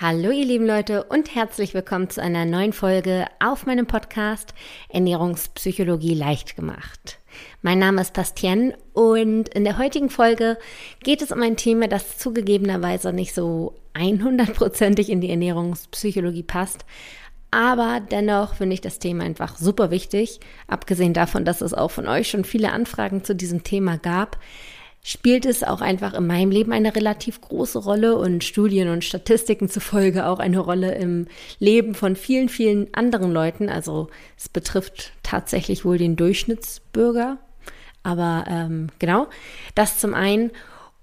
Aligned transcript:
Hallo 0.00 0.30
ihr 0.30 0.44
lieben 0.44 0.64
Leute 0.64 1.02
und 1.02 1.34
herzlich 1.34 1.74
willkommen 1.74 2.08
zu 2.08 2.22
einer 2.22 2.44
neuen 2.44 2.72
Folge 2.72 3.26
auf 3.40 3.66
meinem 3.66 3.86
Podcast 3.86 4.54
Ernährungspsychologie 4.90 6.14
leicht 6.14 6.54
gemacht. 6.54 7.18
Mein 7.62 7.80
Name 7.80 8.02
ist 8.02 8.14
Bastien 8.14 8.74
und 8.92 9.48
in 9.48 9.64
der 9.64 9.76
heutigen 9.76 10.08
Folge 10.08 10.56
geht 11.02 11.20
es 11.20 11.32
um 11.32 11.42
ein 11.42 11.56
Thema, 11.56 11.88
das 11.88 12.16
zugegebenerweise 12.16 13.12
nicht 13.12 13.34
so 13.34 13.74
100%ig 13.94 15.08
in 15.08 15.20
die 15.20 15.30
Ernährungspsychologie 15.30 16.44
passt, 16.44 16.84
aber 17.50 17.98
dennoch 17.98 18.54
finde 18.54 18.74
ich 18.74 18.80
das 18.80 19.00
Thema 19.00 19.24
einfach 19.24 19.56
super 19.56 19.90
wichtig, 19.90 20.38
abgesehen 20.68 21.12
davon, 21.12 21.44
dass 21.44 21.60
es 21.60 21.74
auch 21.74 21.90
von 21.90 22.06
euch 22.06 22.30
schon 22.30 22.44
viele 22.44 22.70
Anfragen 22.70 23.24
zu 23.24 23.34
diesem 23.34 23.64
Thema 23.64 23.98
gab 23.98 24.38
spielt 25.02 25.46
es 25.46 25.62
auch 25.62 25.80
einfach 25.80 26.14
in 26.14 26.26
meinem 26.26 26.50
Leben 26.50 26.72
eine 26.72 26.94
relativ 26.94 27.40
große 27.40 27.78
Rolle 27.78 28.16
und 28.16 28.44
Studien 28.44 28.88
und 28.88 29.04
Statistiken 29.04 29.68
zufolge 29.68 30.26
auch 30.26 30.38
eine 30.38 30.58
Rolle 30.58 30.94
im 30.94 31.26
Leben 31.58 31.94
von 31.94 32.16
vielen, 32.16 32.48
vielen 32.48 32.92
anderen 32.94 33.32
Leuten. 33.32 33.68
Also 33.68 34.08
es 34.36 34.48
betrifft 34.48 35.12
tatsächlich 35.22 35.84
wohl 35.84 35.98
den 35.98 36.16
Durchschnittsbürger. 36.16 37.38
Aber 38.02 38.44
ähm, 38.48 38.88
genau, 38.98 39.28
das 39.74 39.98
zum 39.98 40.14
einen. 40.14 40.50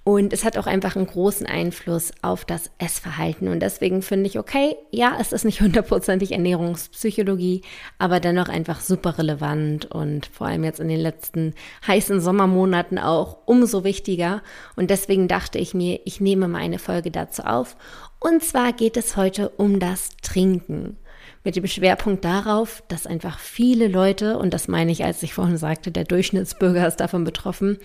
Und 0.08 0.34
es 0.34 0.46
hat 0.46 0.56
auch 0.56 0.68
einfach 0.68 0.96
einen 0.96 1.08
großen 1.08 1.48
Einfluss 1.48 2.12
auf 2.22 2.46
das 2.46 2.70
Essverhalten. 2.78 3.48
Und 3.48 3.60
deswegen 3.60 4.04
finde 4.04 4.28
ich, 4.28 4.38
okay, 4.38 4.76
ja, 4.92 5.18
es 5.20 5.32
ist 5.32 5.46
nicht 5.46 5.62
hundertprozentig 5.62 6.32
Ernährungspsychologie, 6.32 7.64
aber 7.98 8.20
dennoch 8.20 8.48
einfach 8.48 8.82
super 8.82 9.18
relevant 9.18 9.86
und 9.86 10.28
vor 10.28 10.46
allem 10.46 10.64
jetzt 10.64 10.80
in 10.80 10.90
den 10.90 11.00
letzten 11.00 11.56
heißen 11.88 12.22
Sommermonaten 12.22 13.00
auch 13.00 13.40
umso 13.48 13.84
wichtiger. 13.84 14.44
Und 14.76 14.92
deswegen 14.92 15.28
dachte 15.28 15.58
ich 15.58 15.74
mir, 15.74 16.00
ich 16.06 16.22
nehme 16.22 16.48
meine 16.48 16.78
Folge 16.78 17.10
dazu 17.10 17.42
auf. 17.42 17.76
Und 18.20 18.44
zwar 18.44 18.74
geht 18.74 18.98
es 18.98 19.18
heute 19.18 19.50
um 19.50 19.80
das 19.80 20.10
Trinken 20.22 20.98
mit 21.46 21.56
dem 21.56 21.68
Schwerpunkt 21.68 22.26
darauf, 22.26 22.84
dass 22.88 23.08
einfach 23.08 23.40
viele 23.40 23.88
Leute, 23.88 24.38
und 24.38 24.54
das 24.54 24.68
meine 24.68 24.92
ich, 24.92 25.04
als 25.06 25.24
ich 25.24 25.34
vorhin 25.34 25.58
sagte, 25.58 25.92
der 25.92 26.04
Durchschnittsbürger 26.04 26.86
ist 26.88 27.00
davon 27.00 27.24
betroffen, 27.24 27.78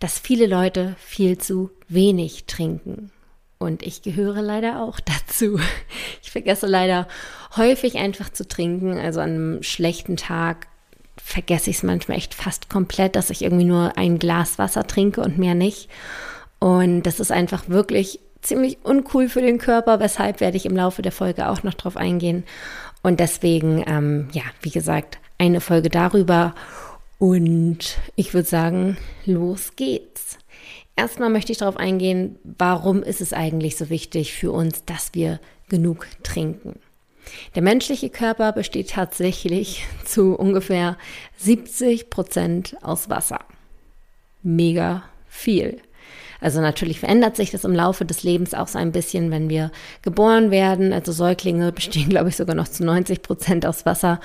dass 0.00 0.18
viele 0.18 0.46
Leute 0.46 0.94
viel 0.98 1.36
zu 1.36 1.70
wenig 1.88 2.46
trinken. 2.46 3.10
Und 3.58 3.82
ich 3.82 4.02
gehöre 4.02 4.42
leider 4.42 4.82
auch 4.82 5.00
dazu. 5.28 5.60
Ich 6.22 6.30
vergesse 6.30 6.66
leider 6.66 7.06
häufig 7.56 7.96
einfach 7.96 8.30
zu 8.30 8.46
trinken. 8.46 8.96
Also 8.98 9.20
an 9.20 9.30
einem 9.30 9.62
schlechten 9.62 10.16
Tag 10.16 10.68
vergesse 11.16 11.70
ich 11.70 11.76
es 11.76 11.82
manchmal 11.82 12.18
echt 12.18 12.34
fast 12.34 12.70
komplett, 12.70 13.16
dass 13.16 13.30
ich 13.30 13.42
irgendwie 13.42 13.64
nur 13.64 13.96
ein 13.96 14.18
Glas 14.18 14.58
Wasser 14.58 14.86
trinke 14.86 15.20
und 15.20 15.38
mehr 15.38 15.54
nicht. 15.54 15.88
Und 16.58 17.02
das 17.02 17.20
ist 17.20 17.32
einfach 17.32 17.68
wirklich 17.68 18.20
ziemlich 18.40 18.78
uncool 18.84 19.28
für 19.28 19.40
den 19.40 19.58
Körper, 19.58 20.00
weshalb 20.00 20.40
werde 20.40 20.56
ich 20.56 20.66
im 20.66 20.76
Laufe 20.76 21.02
der 21.02 21.12
Folge 21.12 21.48
auch 21.48 21.62
noch 21.62 21.74
drauf 21.74 21.96
eingehen. 21.96 22.44
Und 23.02 23.20
deswegen, 23.20 23.82
ähm, 23.86 24.28
ja, 24.32 24.42
wie 24.62 24.70
gesagt, 24.70 25.18
eine 25.38 25.60
Folge 25.60 25.88
darüber. 25.88 26.54
Und 27.18 27.98
ich 28.16 28.34
würde 28.34 28.48
sagen, 28.48 28.96
los 29.26 29.76
geht's. 29.76 30.38
Erstmal 30.96 31.30
möchte 31.30 31.52
ich 31.52 31.58
darauf 31.58 31.76
eingehen, 31.76 32.38
warum 32.44 33.02
ist 33.02 33.20
es 33.20 33.32
eigentlich 33.32 33.76
so 33.76 33.90
wichtig 33.90 34.32
für 34.34 34.52
uns, 34.52 34.84
dass 34.84 35.14
wir 35.14 35.40
genug 35.68 36.06
trinken. 36.22 36.78
Der 37.54 37.62
menschliche 37.62 38.10
Körper 38.10 38.52
besteht 38.52 38.90
tatsächlich 38.90 39.84
zu 40.04 40.34
ungefähr 40.34 40.98
70 41.38 42.10
Prozent 42.10 42.76
aus 42.82 43.08
Wasser. 43.08 43.40
Mega 44.42 45.04
viel. 45.28 45.80
Also 46.42 46.60
natürlich 46.60 47.00
verändert 47.00 47.36
sich 47.36 47.50
das 47.50 47.64
im 47.64 47.74
Laufe 47.74 48.04
des 48.04 48.22
Lebens 48.22 48.52
auch 48.52 48.68
so 48.68 48.78
ein 48.78 48.92
bisschen, 48.92 49.30
wenn 49.30 49.48
wir 49.48 49.70
geboren 50.02 50.50
werden. 50.50 50.92
Also 50.92 51.12
Säuglinge 51.12 51.72
bestehen, 51.72 52.08
glaube 52.10 52.28
ich, 52.28 52.36
sogar 52.36 52.54
noch 52.54 52.68
zu 52.68 52.84
90 52.84 53.22
Prozent 53.22 53.64
aus 53.64 53.86
Wasser. 53.86 54.20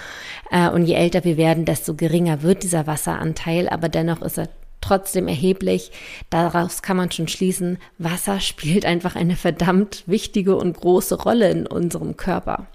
Äh, 0.51 0.69
und 0.69 0.85
je 0.85 0.95
älter 0.95 1.23
wir 1.23 1.37
werden, 1.37 1.65
desto 1.65 1.93
geringer 1.93 2.41
wird 2.41 2.63
dieser 2.63 2.87
Wasseranteil. 2.87 3.69
Aber 3.69 3.87
dennoch 3.87 4.21
ist 4.21 4.37
er 4.37 4.49
trotzdem 4.81 5.27
erheblich. 5.27 5.91
Daraus 6.29 6.81
kann 6.81 6.97
man 6.97 7.11
schon 7.11 7.27
schließen, 7.27 7.77
Wasser 7.97 8.39
spielt 8.39 8.85
einfach 8.85 9.15
eine 9.15 9.35
verdammt 9.35 10.03
wichtige 10.05 10.55
und 10.55 10.77
große 10.77 11.15
Rolle 11.21 11.49
in 11.49 11.67
unserem 11.67 12.17
Körper. 12.17 12.67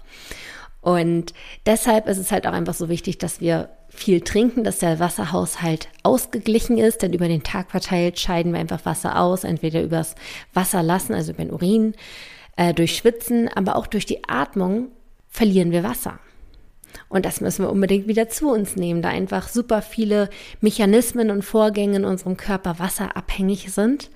Und 0.83 1.33
deshalb 1.65 2.07
ist 2.07 2.17
es 2.17 2.31
halt 2.31 2.45
auch 2.45 2.51
einfach 2.51 2.73
so 2.73 2.89
wichtig, 2.89 3.17
dass 3.17 3.39
wir 3.39 3.69
viel 3.87 4.19
trinken, 4.19 4.65
dass 4.65 4.79
der 4.79 4.99
Wasserhaushalt 4.99 5.87
ausgeglichen 6.03 6.77
ist, 6.77 7.01
denn 7.01 7.13
über 7.13 7.29
den 7.29 7.41
Tag 7.41 7.71
verteilt 7.71 8.19
scheiden 8.19 8.51
wir 8.51 8.59
einfach 8.59 8.85
Wasser 8.85 9.17
aus, 9.17 9.45
entweder 9.45 9.81
übers 9.81 10.15
Wasser 10.53 10.83
lassen, 10.83 11.13
also 11.13 11.31
über 11.31 11.45
den 11.45 11.53
Urin, 11.53 11.93
äh, 12.57 12.73
durch 12.73 12.97
Schwitzen, 12.97 13.47
aber 13.47 13.77
auch 13.77 13.87
durch 13.87 14.05
die 14.05 14.27
Atmung 14.27 14.89
verlieren 15.29 15.71
wir 15.71 15.83
Wasser. 15.83 16.19
Und 17.07 17.25
das 17.25 17.39
müssen 17.39 17.63
wir 17.63 17.71
unbedingt 17.71 18.07
wieder 18.07 18.27
zu 18.27 18.49
uns 18.51 18.75
nehmen, 18.75 19.01
da 19.01 19.07
einfach 19.07 19.47
super 19.47 19.81
viele 19.81 20.29
Mechanismen 20.59 21.31
und 21.31 21.43
Vorgänge 21.43 21.95
in 21.95 22.05
unserem 22.05 22.35
Körper 22.35 22.77
wasserabhängig 22.77 23.71
sind. 23.71 24.09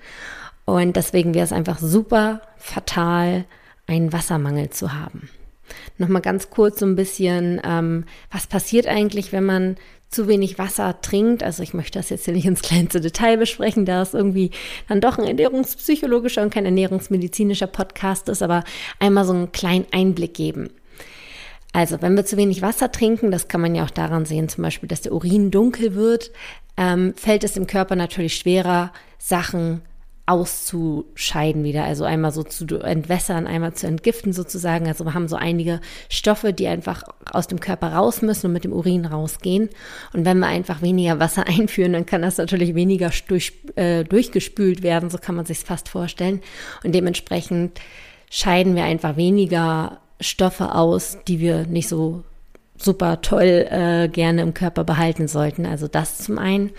Und 0.66 0.96
deswegen 0.96 1.32
wäre 1.32 1.44
es 1.44 1.52
einfach 1.52 1.78
super 1.78 2.42
fatal, 2.58 3.46
einen 3.86 4.12
Wassermangel 4.12 4.68
zu 4.68 4.92
haben. 4.92 5.30
Nochmal 5.98 6.22
ganz 6.22 6.50
kurz 6.50 6.80
so 6.80 6.86
ein 6.86 6.96
bisschen, 6.96 7.60
ähm, 7.64 8.04
was 8.30 8.46
passiert 8.46 8.86
eigentlich, 8.86 9.32
wenn 9.32 9.44
man 9.44 9.76
zu 10.10 10.26
wenig 10.26 10.58
Wasser 10.58 11.00
trinkt. 11.02 11.42
Also 11.42 11.62
ich 11.62 11.74
möchte 11.74 11.98
das 11.98 12.10
jetzt 12.10 12.24
hier 12.24 12.34
nicht 12.34 12.46
ins 12.46 12.62
kleinste 12.62 13.00
Detail 13.00 13.36
besprechen, 13.36 13.84
da 13.84 14.02
es 14.02 14.14
irgendwie 14.14 14.50
dann 14.88 15.00
doch 15.00 15.18
ein 15.18 15.24
ernährungspsychologischer 15.24 16.42
und 16.42 16.52
kein 16.52 16.64
ernährungsmedizinischer 16.64 17.66
Podcast 17.66 18.28
ist, 18.28 18.42
aber 18.42 18.64
einmal 18.98 19.24
so 19.24 19.32
einen 19.32 19.52
kleinen 19.52 19.86
Einblick 19.92 20.34
geben. 20.34 20.70
Also 21.72 22.00
wenn 22.00 22.16
wir 22.16 22.24
zu 22.24 22.38
wenig 22.38 22.62
Wasser 22.62 22.90
trinken, 22.90 23.30
das 23.30 23.48
kann 23.48 23.60
man 23.60 23.74
ja 23.74 23.84
auch 23.84 23.90
daran 23.90 24.24
sehen, 24.24 24.48
zum 24.48 24.62
Beispiel, 24.62 24.88
dass 24.88 25.02
der 25.02 25.12
Urin 25.12 25.50
dunkel 25.50 25.94
wird, 25.94 26.30
ähm, 26.78 27.12
fällt 27.14 27.44
es 27.44 27.52
dem 27.52 27.66
Körper 27.66 27.94
natürlich 27.94 28.36
schwerer, 28.36 28.92
Sachen 29.18 29.82
auszuscheiden 30.28 31.64
wieder, 31.64 31.84
also 31.84 32.04
einmal 32.04 32.32
so 32.32 32.42
zu 32.42 32.66
entwässern, 32.80 33.46
einmal 33.46 33.72
zu 33.72 33.86
entgiften 33.86 34.34
sozusagen. 34.34 34.86
Also 34.86 35.04
wir 35.06 35.14
haben 35.14 35.26
so 35.26 35.36
einige 35.36 35.80
Stoffe, 36.10 36.52
die 36.52 36.68
einfach 36.68 37.02
aus 37.32 37.46
dem 37.46 37.60
Körper 37.60 37.94
raus 37.94 38.20
müssen 38.20 38.46
und 38.46 38.52
mit 38.52 38.64
dem 38.64 38.74
Urin 38.74 39.06
rausgehen. 39.06 39.70
Und 40.12 40.26
wenn 40.26 40.38
wir 40.38 40.46
einfach 40.46 40.82
weniger 40.82 41.18
Wasser 41.18 41.46
einführen, 41.48 41.94
dann 41.94 42.04
kann 42.04 42.20
das 42.20 42.36
natürlich 42.36 42.74
weniger 42.74 43.10
durch, 43.26 43.54
äh, 43.76 44.04
durchgespült 44.04 44.82
werden, 44.82 45.08
so 45.08 45.16
kann 45.16 45.34
man 45.34 45.46
sich 45.46 45.60
fast 45.60 45.88
vorstellen. 45.88 46.42
Und 46.84 46.94
dementsprechend 46.94 47.80
scheiden 48.30 48.76
wir 48.76 48.84
einfach 48.84 49.16
weniger 49.16 50.00
Stoffe 50.20 50.74
aus, 50.74 51.16
die 51.26 51.40
wir 51.40 51.66
nicht 51.66 51.88
so 51.88 52.22
super 52.78 53.20
toll 53.20 53.66
äh, 53.70 54.08
gerne 54.08 54.42
im 54.42 54.54
Körper 54.54 54.84
behalten 54.84 55.28
sollten. 55.28 55.66
Also 55.66 55.88
das 55.88 56.18
zum 56.18 56.38
einen. 56.38 56.70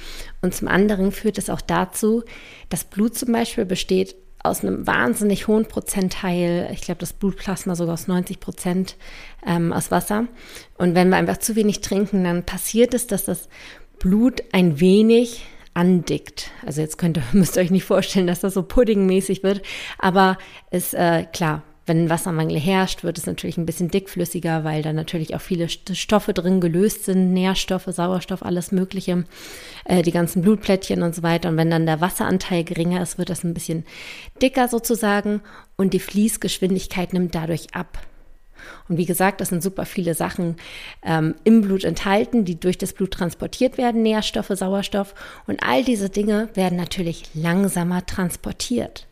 Und 0.41 0.55
zum 0.55 0.67
anderen 0.67 1.11
führt 1.11 1.37
es 1.37 1.49
auch 1.49 1.61
dazu, 1.61 2.23
dass 2.69 2.85
Blut 2.85 3.15
zum 3.17 3.33
Beispiel 3.33 3.65
besteht 3.65 4.15
aus 4.41 4.63
einem 4.63 4.87
wahnsinnig 4.87 5.47
hohen 5.47 5.65
Prozentteil, 5.65 6.69
ich 6.71 6.81
glaube 6.81 6.99
das 6.99 7.11
Blutplasma 7.11 7.75
sogar 7.75 7.95
aus 7.95 8.07
90 8.07 8.39
Prozent 8.39 8.95
ähm, 9.45 9.73
aus 9.73 9.91
Wasser. 9.91 10.27
Und 10.77 10.95
wenn 10.95 11.09
wir 11.09 11.17
einfach 11.17 11.37
zu 11.37 11.55
wenig 11.55 11.81
trinken, 11.81 12.23
dann 12.23 12.45
passiert 12.45 12.93
es, 12.93 13.05
dass 13.05 13.25
das 13.25 13.49
Blut 13.99 14.41
ein 14.53 14.79
wenig 14.79 15.45
andickt. 15.73 16.51
Also 16.65 16.81
jetzt 16.81 16.97
könnt 16.97 17.17
ihr, 17.17 17.23
müsst 17.33 17.57
ihr 17.57 17.63
euch 17.63 17.71
nicht 17.71 17.83
vorstellen, 17.83 18.27
dass 18.27 18.39
das 18.39 18.53
so 18.53 18.63
puddingmäßig 18.63 19.43
wird, 19.43 19.61
aber 19.97 20.37
ist 20.71 20.93
äh, 20.93 21.25
klar, 21.33 21.63
wenn 21.89 22.09
Wassermangel 22.09 22.57
herrscht, 22.57 23.03
wird 23.03 23.17
es 23.17 23.25
natürlich 23.25 23.57
ein 23.57 23.65
bisschen 23.65 23.89
dickflüssiger, 23.89 24.63
weil 24.63 24.81
da 24.81 24.93
natürlich 24.93 25.35
auch 25.35 25.41
viele 25.41 25.67
Stoffe 25.67 26.33
drin 26.33 26.61
gelöst 26.61 27.03
sind, 27.03 27.33
Nährstoffe, 27.33 27.87
Sauerstoff, 27.87 28.43
alles 28.43 28.71
Mögliche, 28.71 29.25
äh, 29.83 30.01
die 30.01 30.11
ganzen 30.11 30.41
Blutplättchen 30.41 31.03
und 31.03 31.13
so 31.13 31.23
weiter. 31.23 31.49
Und 31.49 31.57
wenn 31.57 31.71
dann 31.71 31.85
der 31.85 31.99
Wasseranteil 31.99 32.63
geringer 32.63 33.01
ist, 33.01 33.17
wird 33.17 33.29
das 33.29 33.43
ein 33.43 33.53
bisschen 33.53 33.85
dicker 34.41 34.69
sozusagen 34.69 35.41
und 35.75 35.93
die 35.93 35.99
Fließgeschwindigkeit 35.99 37.11
nimmt 37.11 37.35
dadurch 37.35 37.73
ab. 37.73 37.97
Und 38.87 38.97
wie 38.97 39.05
gesagt, 39.05 39.41
das 39.41 39.49
sind 39.49 39.63
super 39.63 39.85
viele 39.85 40.13
Sachen 40.13 40.57
ähm, 41.03 41.35
im 41.43 41.61
Blut 41.61 41.83
enthalten, 41.83 42.45
die 42.45 42.59
durch 42.59 42.77
das 42.77 42.93
Blut 42.93 43.11
transportiert 43.11 43.77
werden, 43.77 44.03
Nährstoffe, 44.03 44.51
Sauerstoff. 44.53 45.15
Und 45.47 45.63
all 45.63 45.83
diese 45.83 46.09
Dinge 46.09 46.49
werden 46.53 46.77
natürlich 46.77 47.23
langsamer 47.33 48.05
transportiert. 48.05 49.07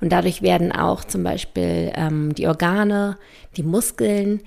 Und 0.00 0.10
dadurch 0.12 0.42
werden 0.42 0.72
auch 0.72 1.04
zum 1.04 1.22
Beispiel 1.22 1.92
ähm, 1.94 2.34
die 2.34 2.46
Organe, 2.46 3.18
die 3.56 3.62
Muskeln 3.62 4.40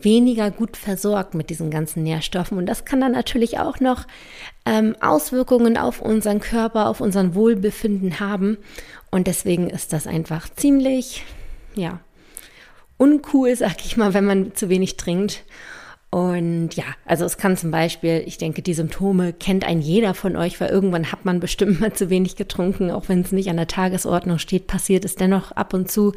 weniger 0.00 0.50
gut 0.50 0.76
versorgt 0.76 1.34
mit 1.34 1.50
diesen 1.50 1.70
ganzen 1.70 2.02
Nährstoffen. 2.02 2.58
Und 2.58 2.66
das 2.66 2.84
kann 2.84 3.00
dann 3.00 3.12
natürlich 3.12 3.58
auch 3.58 3.80
noch 3.80 4.06
ähm, 4.66 4.96
Auswirkungen 5.00 5.76
auf 5.76 6.00
unseren 6.00 6.40
Körper, 6.40 6.88
auf 6.88 7.00
unseren 7.00 7.34
Wohlbefinden 7.34 8.20
haben. 8.20 8.58
Und 9.10 9.26
deswegen 9.26 9.70
ist 9.70 9.92
das 9.92 10.06
einfach 10.06 10.48
ziemlich, 10.48 11.24
ja, 11.74 12.00
uncool, 12.96 13.54
sag 13.56 13.84
ich 13.84 13.96
mal, 13.96 14.14
wenn 14.14 14.24
man 14.24 14.54
zu 14.54 14.68
wenig 14.68 14.96
trinkt. 14.96 15.44
Und 16.14 16.74
ja, 16.74 16.84
also 17.06 17.24
es 17.24 17.38
kann 17.38 17.56
zum 17.56 17.72
Beispiel, 17.72 18.22
ich 18.24 18.38
denke, 18.38 18.62
die 18.62 18.74
Symptome 18.74 19.32
kennt 19.32 19.64
ein 19.64 19.80
jeder 19.80 20.14
von 20.14 20.36
euch, 20.36 20.60
weil 20.60 20.68
irgendwann 20.68 21.10
hat 21.10 21.24
man 21.24 21.40
bestimmt 21.40 21.80
mal 21.80 21.92
zu 21.92 22.08
wenig 22.08 22.36
getrunken, 22.36 22.92
auch 22.92 23.08
wenn 23.08 23.22
es 23.22 23.32
nicht 23.32 23.50
an 23.50 23.56
der 23.56 23.66
Tagesordnung 23.66 24.38
steht, 24.38 24.68
passiert 24.68 25.04
es 25.04 25.16
dennoch 25.16 25.50
ab 25.50 25.74
und 25.74 25.90
zu. 25.90 26.12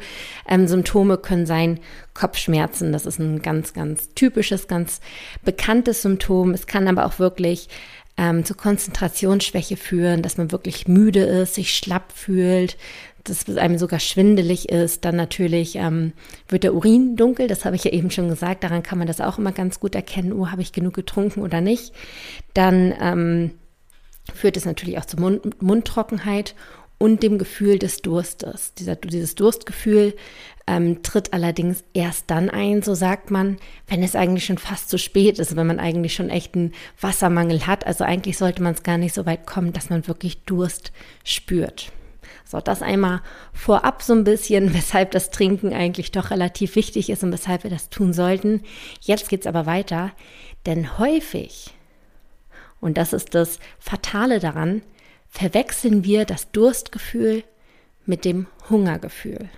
Ähm, 0.48 0.68
Symptome 0.68 1.18
können 1.18 1.46
sein 1.46 1.80
Kopfschmerzen, 2.14 2.92
das 2.92 3.06
ist 3.06 3.18
ein 3.18 3.42
ganz, 3.42 3.74
ganz 3.74 4.14
typisches, 4.14 4.68
ganz 4.68 5.00
bekanntes 5.44 6.02
Symptom. 6.02 6.52
Es 6.52 6.68
kann 6.68 6.86
aber 6.86 7.04
auch 7.04 7.18
wirklich 7.18 7.68
ähm, 8.16 8.44
zu 8.44 8.54
Konzentrationsschwäche 8.54 9.76
führen, 9.76 10.22
dass 10.22 10.36
man 10.36 10.52
wirklich 10.52 10.86
müde 10.86 11.24
ist, 11.24 11.56
sich 11.56 11.74
schlapp 11.74 12.12
fühlt, 12.12 12.76
dass 13.24 13.46
es 13.46 13.56
einem 13.56 13.78
sogar 13.78 14.00
schwindelig 14.00 14.68
ist. 14.68 15.04
Dann 15.04 15.16
natürlich 15.16 15.76
ähm, 15.76 16.12
wird 16.48 16.64
der 16.64 16.74
Urin 16.74 17.16
dunkel, 17.16 17.48
das 17.48 17.64
habe 17.64 17.76
ich 17.76 17.84
ja 17.84 17.92
eben 17.92 18.10
schon 18.10 18.28
gesagt. 18.28 18.64
Daran 18.64 18.82
kann 18.82 18.98
man 18.98 19.06
das 19.06 19.20
auch 19.20 19.38
immer 19.38 19.52
ganz 19.52 19.80
gut 19.80 19.94
erkennen, 19.94 20.32
oh, 20.32 20.48
habe 20.48 20.62
ich 20.62 20.72
genug 20.72 20.94
getrunken 20.94 21.42
oder 21.42 21.60
nicht. 21.60 21.92
Dann 22.54 22.94
ähm, 23.00 23.50
führt 24.34 24.56
es 24.56 24.64
natürlich 24.64 24.98
auch 24.98 25.04
zur 25.04 25.20
Mund 25.20 25.62
Mundtrockenheit 25.62 26.54
und 26.98 27.22
dem 27.22 27.38
Gefühl 27.38 27.78
des 27.78 28.02
Durstes. 28.02 28.74
Dieser, 28.74 28.96
dieses 28.96 29.34
Durstgefühl 29.36 30.14
ähm, 30.66 31.02
tritt 31.02 31.32
allerdings 31.32 31.84
erst 31.94 32.30
dann 32.30 32.50
ein, 32.50 32.82
so 32.82 32.94
sagt 32.94 33.30
man, 33.30 33.56
wenn 33.86 34.02
es 34.02 34.16
eigentlich 34.16 34.44
schon 34.44 34.58
fast 34.58 34.90
zu 34.90 34.98
spät 34.98 35.38
ist, 35.38 35.56
wenn 35.56 35.66
man 35.66 35.80
eigentlich 35.80 36.14
schon 36.14 36.28
echt 36.28 36.54
einen 36.56 36.74
Wassermangel 37.00 37.66
hat. 37.66 37.86
Also 37.86 38.04
eigentlich 38.04 38.36
sollte 38.36 38.62
man 38.62 38.74
es 38.74 38.82
gar 38.82 38.98
nicht 38.98 39.14
so 39.14 39.26
weit 39.26 39.46
kommen, 39.46 39.72
dass 39.72 39.90
man 39.90 40.06
wirklich 40.08 40.42
Durst 40.42 40.92
spürt. 41.24 41.92
So, 42.48 42.60
das 42.62 42.80
einmal 42.80 43.20
vorab 43.52 44.00
so 44.00 44.14
ein 44.14 44.24
bisschen, 44.24 44.72
weshalb 44.74 45.10
das 45.10 45.30
Trinken 45.30 45.74
eigentlich 45.74 46.12
doch 46.12 46.30
relativ 46.30 46.76
wichtig 46.76 47.10
ist 47.10 47.22
und 47.22 47.30
weshalb 47.30 47.62
wir 47.62 47.70
das 47.70 47.90
tun 47.90 48.14
sollten. 48.14 48.62
Jetzt 49.02 49.28
geht's 49.28 49.46
aber 49.46 49.66
weiter, 49.66 50.12
denn 50.64 50.98
häufig, 50.98 51.74
und 52.80 52.96
das 52.96 53.12
ist 53.12 53.34
das 53.34 53.58
Fatale 53.78 54.38
daran, 54.38 54.80
verwechseln 55.28 56.04
wir 56.04 56.24
das 56.24 56.50
Durstgefühl 56.50 57.44
mit 58.06 58.24
dem 58.24 58.46
Hungergefühl. 58.70 59.50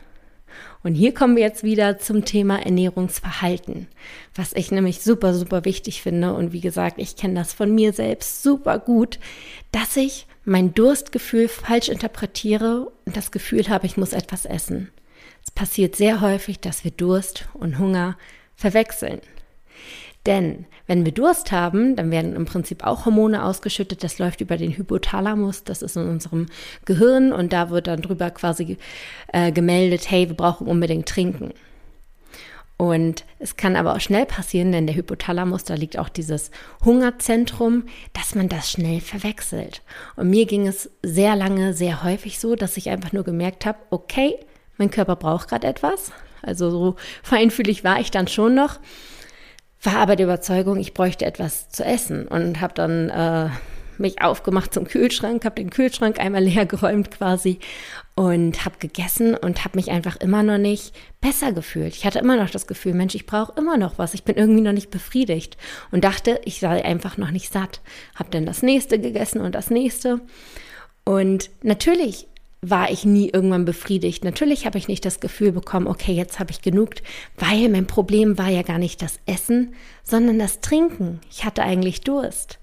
Und 0.83 0.95
hier 0.95 1.15
kommen 1.15 1.37
wir 1.37 1.45
jetzt 1.45 1.63
wieder 1.63 2.01
zum 2.01 2.25
Thema 2.25 2.61
Ernährungsverhalten, 2.61 3.87
was 4.35 4.53
ich 4.53 4.73
nämlich 4.73 5.01
super, 5.01 5.33
super 5.33 5.65
wichtig 5.65 6.03
finde. 6.03 6.35
Und 6.35 6.53
wie 6.53 6.61
gesagt, 6.61 6.99
ich 6.99 7.15
kenne 7.15 7.35
das 7.35 7.53
von 7.53 7.73
mir 7.73 7.93
selbst 7.93 8.43
super 8.43 8.81
gut, 8.81 9.21
dass 9.71 9.97
ich 9.97 10.27
mein 10.45 10.75
Durstgefühl 10.75 11.49
falsch 11.49 11.89
interpretiere 11.89 12.91
und 13.05 13.17
das 13.17 13.31
Gefühl 13.31 13.69
habe, 13.69 13.87
ich 13.87 13.97
muss 13.97 14.13
etwas 14.13 14.45
essen. 14.45 14.91
Es 15.45 15.51
passiert 15.51 15.97
sehr 15.97 16.21
häufig, 16.21 16.61
dass 16.61 16.85
wir 16.85 16.91
Durst 16.91 17.49
und 17.55 17.79
Hunger 17.79 18.17
verwechseln. 18.57 19.21
Denn 20.27 20.67
wenn 20.87 21.07
wir 21.07 21.13
Durst 21.13 21.51
haben, 21.51 21.97
dann 21.97 22.11
werden 22.11 22.37
im 22.37 22.45
Prinzip 22.45 22.85
auch 22.85 23.07
Hormone 23.07 23.43
ausgeschüttet. 23.43 24.05
Das 24.05 24.19
läuft 24.19 24.43
über 24.43 24.59
den 24.59 24.77
Hypothalamus, 24.77 25.65
das 25.65 25.81
ist 25.81 25.97
in 25.97 26.09
unserem 26.09 26.47
Gehirn 26.85 27.33
und 27.33 27.53
da 27.53 27.71
wird 27.71 27.87
dann 27.87 28.03
drüber 28.03 28.31
quasi 28.31 28.77
äh, 29.33 29.51
gemeldet, 29.51 30.11
hey, 30.11 30.29
wir 30.29 30.37
brauchen 30.37 30.67
unbedingt 30.67 31.09
trinken. 31.09 31.55
Und 32.81 33.27
es 33.39 33.59
kann 33.59 33.77
aber 33.77 33.95
auch 33.95 34.01
schnell 34.01 34.25
passieren, 34.25 34.73
denn 34.73 34.87
der 34.87 34.97
Hypothalamus, 34.97 35.65
da 35.65 35.75
liegt 35.75 35.99
auch 35.99 36.09
dieses 36.09 36.51
Hungerzentrum, 36.83 37.85
dass 38.15 38.35
man 38.35 38.49
das 38.49 38.71
schnell 38.71 39.03
verwechselt. 39.03 39.83
Und 40.17 40.31
mir 40.31 40.47
ging 40.47 40.67
es 40.67 40.89
sehr 41.03 41.37
lange, 41.37 41.75
sehr 41.75 42.03
häufig 42.03 42.41
so, 42.41 42.55
dass 42.55 42.79
ich 42.79 42.89
einfach 42.89 43.13
nur 43.13 43.23
gemerkt 43.23 43.67
habe, 43.67 43.77
okay, 43.91 44.35
mein 44.79 44.91
Körper 44.91 45.17
braucht 45.17 45.51
gerade 45.51 45.67
etwas. 45.67 46.11
Also 46.41 46.71
so 46.71 46.97
feinfühlig 47.23 47.85
war 47.85 48.01
ich 48.01 48.11
dann 48.11 48.29
schon 48.29 48.55
noch, 48.55 48.81
war 49.83 49.97
aber 49.97 50.17
der 50.17 50.25
Überzeugung, 50.25 50.79
ich 50.79 50.95
bräuchte 50.95 51.27
etwas 51.27 51.69
zu 51.69 51.85
essen 51.85 52.27
und 52.29 52.63
habe 52.63 52.73
dann 52.73 53.11
äh, 53.11 53.51
mich 54.01 54.23
aufgemacht 54.23 54.75
zum 54.75 54.85
Kühlschrank, 54.85 55.45
habe 55.45 55.57
den 55.57 55.71
Kühlschrank 55.71 56.19
einmal 56.19 56.43
leer 56.45 56.67
geräumt 56.67 57.11
quasi 57.11 57.59
und 58.15 58.65
habe 58.65 58.77
gegessen 58.79 59.35
und 59.35 59.65
habe 59.65 59.79
mich 59.79 59.91
einfach 59.91 60.17
immer 60.17 60.43
noch 60.43 60.59
nicht 60.59 60.95
besser 61.21 61.53
gefühlt. 61.53 61.95
Ich 61.95 62.05
hatte 62.05 62.19
immer 62.19 62.37
noch 62.37 62.51
das 62.51 62.67
Gefühl, 62.67 62.95
Mensch, 62.95 63.15
ich 63.15 63.27
brauche 63.27 63.59
immer 63.59 63.77
noch 63.77 63.99
was. 63.99 64.15
Ich 64.15 64.25
bin 64.25 64.37
irgendwie 64.37 64.61
noch 64.63 64.73
nicht 64.73 64.91
befriedigt 64.91 65.57
und 65.91 66.05
dachte, 66.05 66.41
ich 66.45 66.61
sei 66.61 66.85
einfach 66.85 67.17
noch 67.17 67.31
nicht 67.31 67.53
satt. 67.53 67.81
Habe 68.15 68.31
dann 68.31 68.47
das 68.47 68.63
nächste 68.63 68.99
gegessen 68.99 69.41
und 69.41 69.55
das 69.55 69.71
nächste. 69.71 70.21
Und 71.05 71.51
natürlich 71.63 72.27
war 72.63 72.91
ich 72.91 73.05
nie 73.05 73.31
irgendwann 73.31 73.65
befriedigt. 73.65 74.23
Natürlich 74.23 74.67
habe 74.67 74.77
ich 74.77 74.87
nicht 74.87 75.05
das 75.05 75.21
Gefühl 75.21 75.53
bekommen, 75.53 75.87
okay, 75.87 76.13
jetzt 76.13 76.39
habe 76.39 76.51
ich 76.51 76.61
genug, 76.61 76.91
weil 77.37 77.69
mein 77.69 77.87
Problem 77.87 78.37
war 78.37 78.49
ja 78.49 78.63
gar 78.63 78.79
nicht 78.79 79.01
das 79.01 79.19
Essen, 79.27 79.75
sondern 80.05 80.39
das 80.39 80.61
Trinken. 80.61 81.21
Ich 81.31 81.45
hatte 81.45 81.63
eigentlich 81.63 82.03
Durst. 82.03 82.60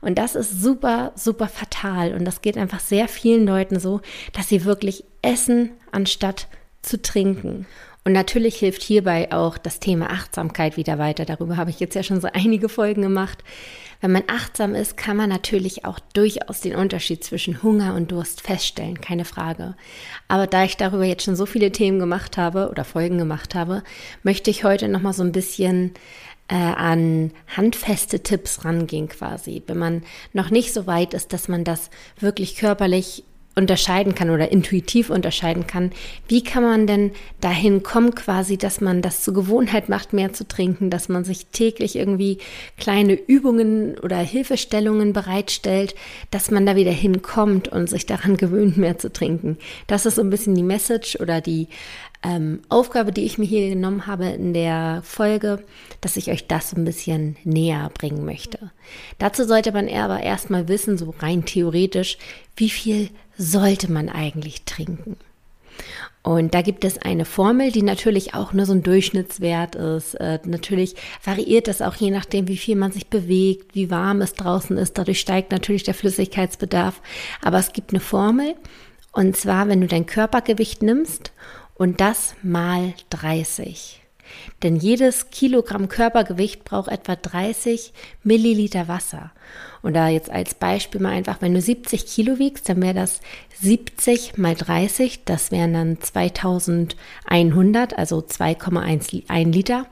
Und 0.00 0.18
das 0.18 0.34
ist 0.34 0.62
super, 0.62 1.12
super 1.14 1.48
fatal. 1.48 2.14
Und 2.14 2.24
das 2.24 2.42
geht 2.42 2.56
einfach 2.56 2.80
sehr 2.80 3.08
vielen 3.08 3.46
Leuten 3.46 3.80
so, 3.80 4.00
dass 4.32 4.48
sie 4.48 4.64
wirklich 4.64 5.04
essen, 5.22 5.70
anstatt 5.92 6.48
zu 6.82 7.00
trinken. 7.00 7.66
Und 8.04 8.12
natürlich 8.12 8.56
hilft 8.56 8.82
hierbei 8.82 9.32
auch 9.32 9.58
das 9.58 9.80
Thema 9.80 10.08
Achtsamkeit 10.08 10.78
wieder 10.78 10.98
weiter. 10.98 11.26
Darüber 11.26 11.58
habe 11.58 11.68
ich 11.68 11.78
jetzt 11.78 11.94
ja 11.94 12.02
schon 12.02 12.22
so 12.22 12.28
einige 12.32 12.70
Folgen 12.70 13.02
gemacht. 13.02 13.44
Wenn 14.00 14.12
man 14.12 14.22
achtsam 14.28 14.74
ist, 14.74 14.96
kann 14.96 15.16
man 15.16 15.28
natürlich 15.28 15.84
auch 15.84 15.98
durchaus 16.14 16.60
den 16.60 16.76
Unterschied 16.76 17.24
zwischen 17.24 17.62
Hunger 17.62 17.94
und 17.94 18.12
Durst 18.12 18.40
feststellen, 18.40 19.00
keine 19.00 19.24
Frage. 19.24 19.74
Aber 20.28 20.46
da 20.46 20.64
ich 20.64 20.76
darüber 20.76 21.04
jetzt 21.04 21.24
schon 21.24 21.36
so 21.36 21.46
viele 21.46 21.72
Themen 21.72 21.98
gemacht 21.98 22.38
habe 22.38 22.70
oder 22.70 22.84
Folgen 22.84 23.18
gemacht 23.18 23.54
habe, 23.54 23.82
möchte 24.22 24.50
ich 24.50 24.64
heute 24.64 24.88
noch 24.88 25.02
mal 25.02 25.12
so 25.12 25.22
ein 25.24 25.32
bisschen 25.32 25.92
äh, 26.48 26.54
an 26.54 27.30
handfeste 27.56 28.20
Tipps 28.20 28.64
rangehen 28.64 29.08
quasi, 29.08 29.62
wenn 29.66 29.78
man 29.78 30.02
noch 30.32 30.50
nicht 30.50 30.72
so 30.72 30.86
weit 30.86 31.14
ist, 31.14 31.32
dass 31.32 31.48
man 31.48 31.64
das 31.64 31.90
wirklich 32.18 32.56
körperlich 32.56 33.24
unterscheiden 33.58 34.14
kann 34.14 34.30
oder 34.30 34.50
intuitiv 34.52 35.10
unterscheiden 35.10 35.66
kann, 35.66 35.90
wie 36.28 36.44
kann 36.44 36.62
man 36.62 36.86
denn 36.86 37.10
dahin 37.40 37.82
kommen 37.82 38.14
quasi, 38.14 38.56
dass 38.56 38.80
man 38.80 39.02
das 39.02 39.24
zur 39.24 39.34
Gewohnheit 39.34 39.88
macht, 39.88 40.12
mehr 40.12 40.32
zu 40.32 40.46
trinken, 40.46 40.90
dass 40.90 41.08
man 41.08 41.24
sich 41.24 41.46
täglich 41.46 41.96
irgendwie 41.96 42.38
kleine 42.78 43.14
Übungen 43.14 43.98
oder 43.98 44.18
Hilfestellungen 44.18 45.12
bereitstellt, 45.12 45.96
dass 46.30 46.52
man 46.52 46.66
da 46.66 46.76
wieder 46.76 46.92
hinkommt 46.92 47.68
und 47.68 47.90
sich 47.90 48.06
daran 48.06 48.36
gewöhnt, 48.36 48.76
mehr 48.76 48.96
zu 48.96 49.12
trinken. 49.12 49.58
Das 49.88 50.06
ist 50.06 50.14
so 50.14 50.22
ein 50.22 50.30
bisschen 50.30 50.54
die 50.54 50.62
Message 50.62 51.16
oder 51.20 51.40
die 51.40 51.66
ähm, 52.22 52.60
Aufgabe, 52.68 53.12
die 53.12 53.24
ich 53.24 53.38
mir 53.38 53.44
hier 53.44 53.68
genommen 53.68 54.06
habe 54.06 54.26
in 54.26 54.52
der 54.52 55.02
Folge, 55.04 55.62
dass 56.00 56.16
ich 56.16 56.30
euch 56.30 56.46
das 56.46 56.72
ein 56.72 56.84
bisschen 56.84 57.36
näher 57.44 57.90
bringen 57.94 58.24
möchte. 58.24 58.70
Dazu 59.18 59.44
sollte 59.44 59.72
man 59.72 59.88
aber 59.88 60.20
erstmal 60.20 60.68
wissen, 60.68 60.98
so 60.98 61.14
rein 61.20 61.44
theoretisch, 61.44 62.18
wie 62.56 62.70
viel 62.70 63.10
sollte 63.36 63.90
man 63.90 64.08
eigentlich 64.08 64.64
trinken? 64.64 65.16
Und 66.22 66.54
da 66.54 66.62
gibt 66.62 66.84
es 66.84 66.98
eine 66.98 67.24
Formel, 67.24 67.70
die 67.70 67.82
natürlich 67.82 68.34
auch 68.34 68.52
nur 68.52 68.66
so 68.66 68.72
ein 68.72 68.82
Durchschnittswert 68.82 69.76
ist. 69.76 70.14
Äh, 70.14 70.40
natürlich 70.44 70.96
variiert 71.24 71.68
das 71.68 71.80
auch 71.80 71.94
je 71.94 72.10
nachdem, 72.10 72.48
wie 72.48 72.56
viel 72.56 72.76
man 72.76 72.92
sich 72.92 73.06
bewegt, 73.06 73.74
wie 73.74 73.90
warm 73.90 74.20
es 74.20 74.34
draußen 74.34 74.76
ist. 74.76 74.98
Dadurch 74.98 75.20
steigt 75.20 75.52
natürlich 75.52 75.84
der 75.84 75.94
Flüssigkeitsbedarf. 75.94 77.00
Aber 77.40 77.58
es 77.58 77.72
gibt 77.72 77.92
eine 77.92 78.00
Formel. 78.00 78.56
Und 79.12 79.36
zwar, 79.36 79.68
wenn 79.68 79.80
du 79.80 79.86
dein 79.86 80.04
Körpergewicht 80.04 80.82
nimmst 80.82 81.32
und 81.78 82.00
das 82.00 82.34
mal 82.42 82.92
30. 83.10 83.97
Denn 84.62 84.76
jedes 84.76 85.30
Kilogramm 85.30 85.88
Körpergewicht 85.88 86.64
braucht 86.64 86.90
etwa 86.90 87.16
30 87.16 87.92
Milliliter 88.22 88.88
Wasser. 88.88 89.32
Und 89.82 89.94
da 89.94 90.08
jetzt 90.08 90.30
als 90.30 90.54
Beispiel 90.54 91.00
mal 91.00 91.12
einfach, 91.12 91.40
wenn 91.40 91.54
du 91.54 91.60
70 91.60 92.06
Kilo 92.06 92.38
wiegst, 92.38 92.68
dann 92.68 92.82
wäre 92.82 92.94
das 92.94 93.20
70 93.60 94.36
mal 94.36 94.54
30, 94.54 95.24
das 95.24 95.50
wären 95.50 95.72
dann 95.72 96.00
2100, 96.00 97.96
also 97.96 98.18
2,1 98.18 99.50
Liter. 99.50 99.86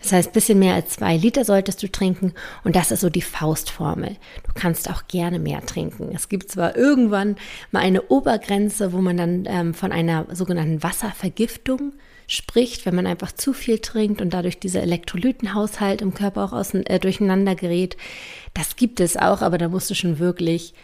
Das 0.00 0.12
heißt, 0.12 0.32
bisschen 0.32 0.58
mehr 0.58 0.74
als 0.74 0.90
zwei 0.90 1.16
Liter 1.16 1.44
solltest 1.44 1.82
du 1.82 1.90
trinken 1.90 2.32
und 2.62 2.76
das 2.76 2.90
ist 2.92 3.00
so 3.00 3.10
die 3.10 3.22
Faustformel. 3.22 4.16
Du 4.44 4.52
kannst 4.54 4.88
auch 4.90 5.08
gerne 5.08 5.38
mehr 5.38 5.64
trinken. 5.66 6.10
Es 6.14 6.28
gibt 6.28 6.50
zwar 6.50 6.76
irgendwann 6.76 7.36
mal 7.72 7.80
eine 7.80 8.02
Obergrenze, 8.02 8.92
wo 8.92 8.98
man 8.98 9.16
dann 9.16 9.44
ähm, 9.46 9.74
von 9.74 9.90
einer 9.90 10.26
sogenannten 10.34 10.82
Wasservergiftung 10.82 11.94
spricht, 12.28 12.86
wenn 12.86 12.94
man 12.94 13.06
einfach 13.06 13.32
zu 13.32 13.52
viel 13.52 13.80
trinkt 13.80 14.20
und 14.20 14.32
dadurch 14.32 14.60
dieser 14.60 14.82
Elektrolytenhaushalt 14.82 16.02
im 16.02 16.14
Körper 16.14 16.44
auch 16.44 16.52
außen, 16.52 16.86
äh, 16.86 17.00
durcheinander 17.00 17.56
gerät. 17.56 17.96
Das 18.54 18.76
gibt 18.76 19.00
es 19.00 19.16
auch, 19.16 19.42
aber 19.42 19.58
da 19.58 19.68
musst 19.68 19.90
du 19.90 19.94
schon 19.94 20.20
wirklich 20.20 20.74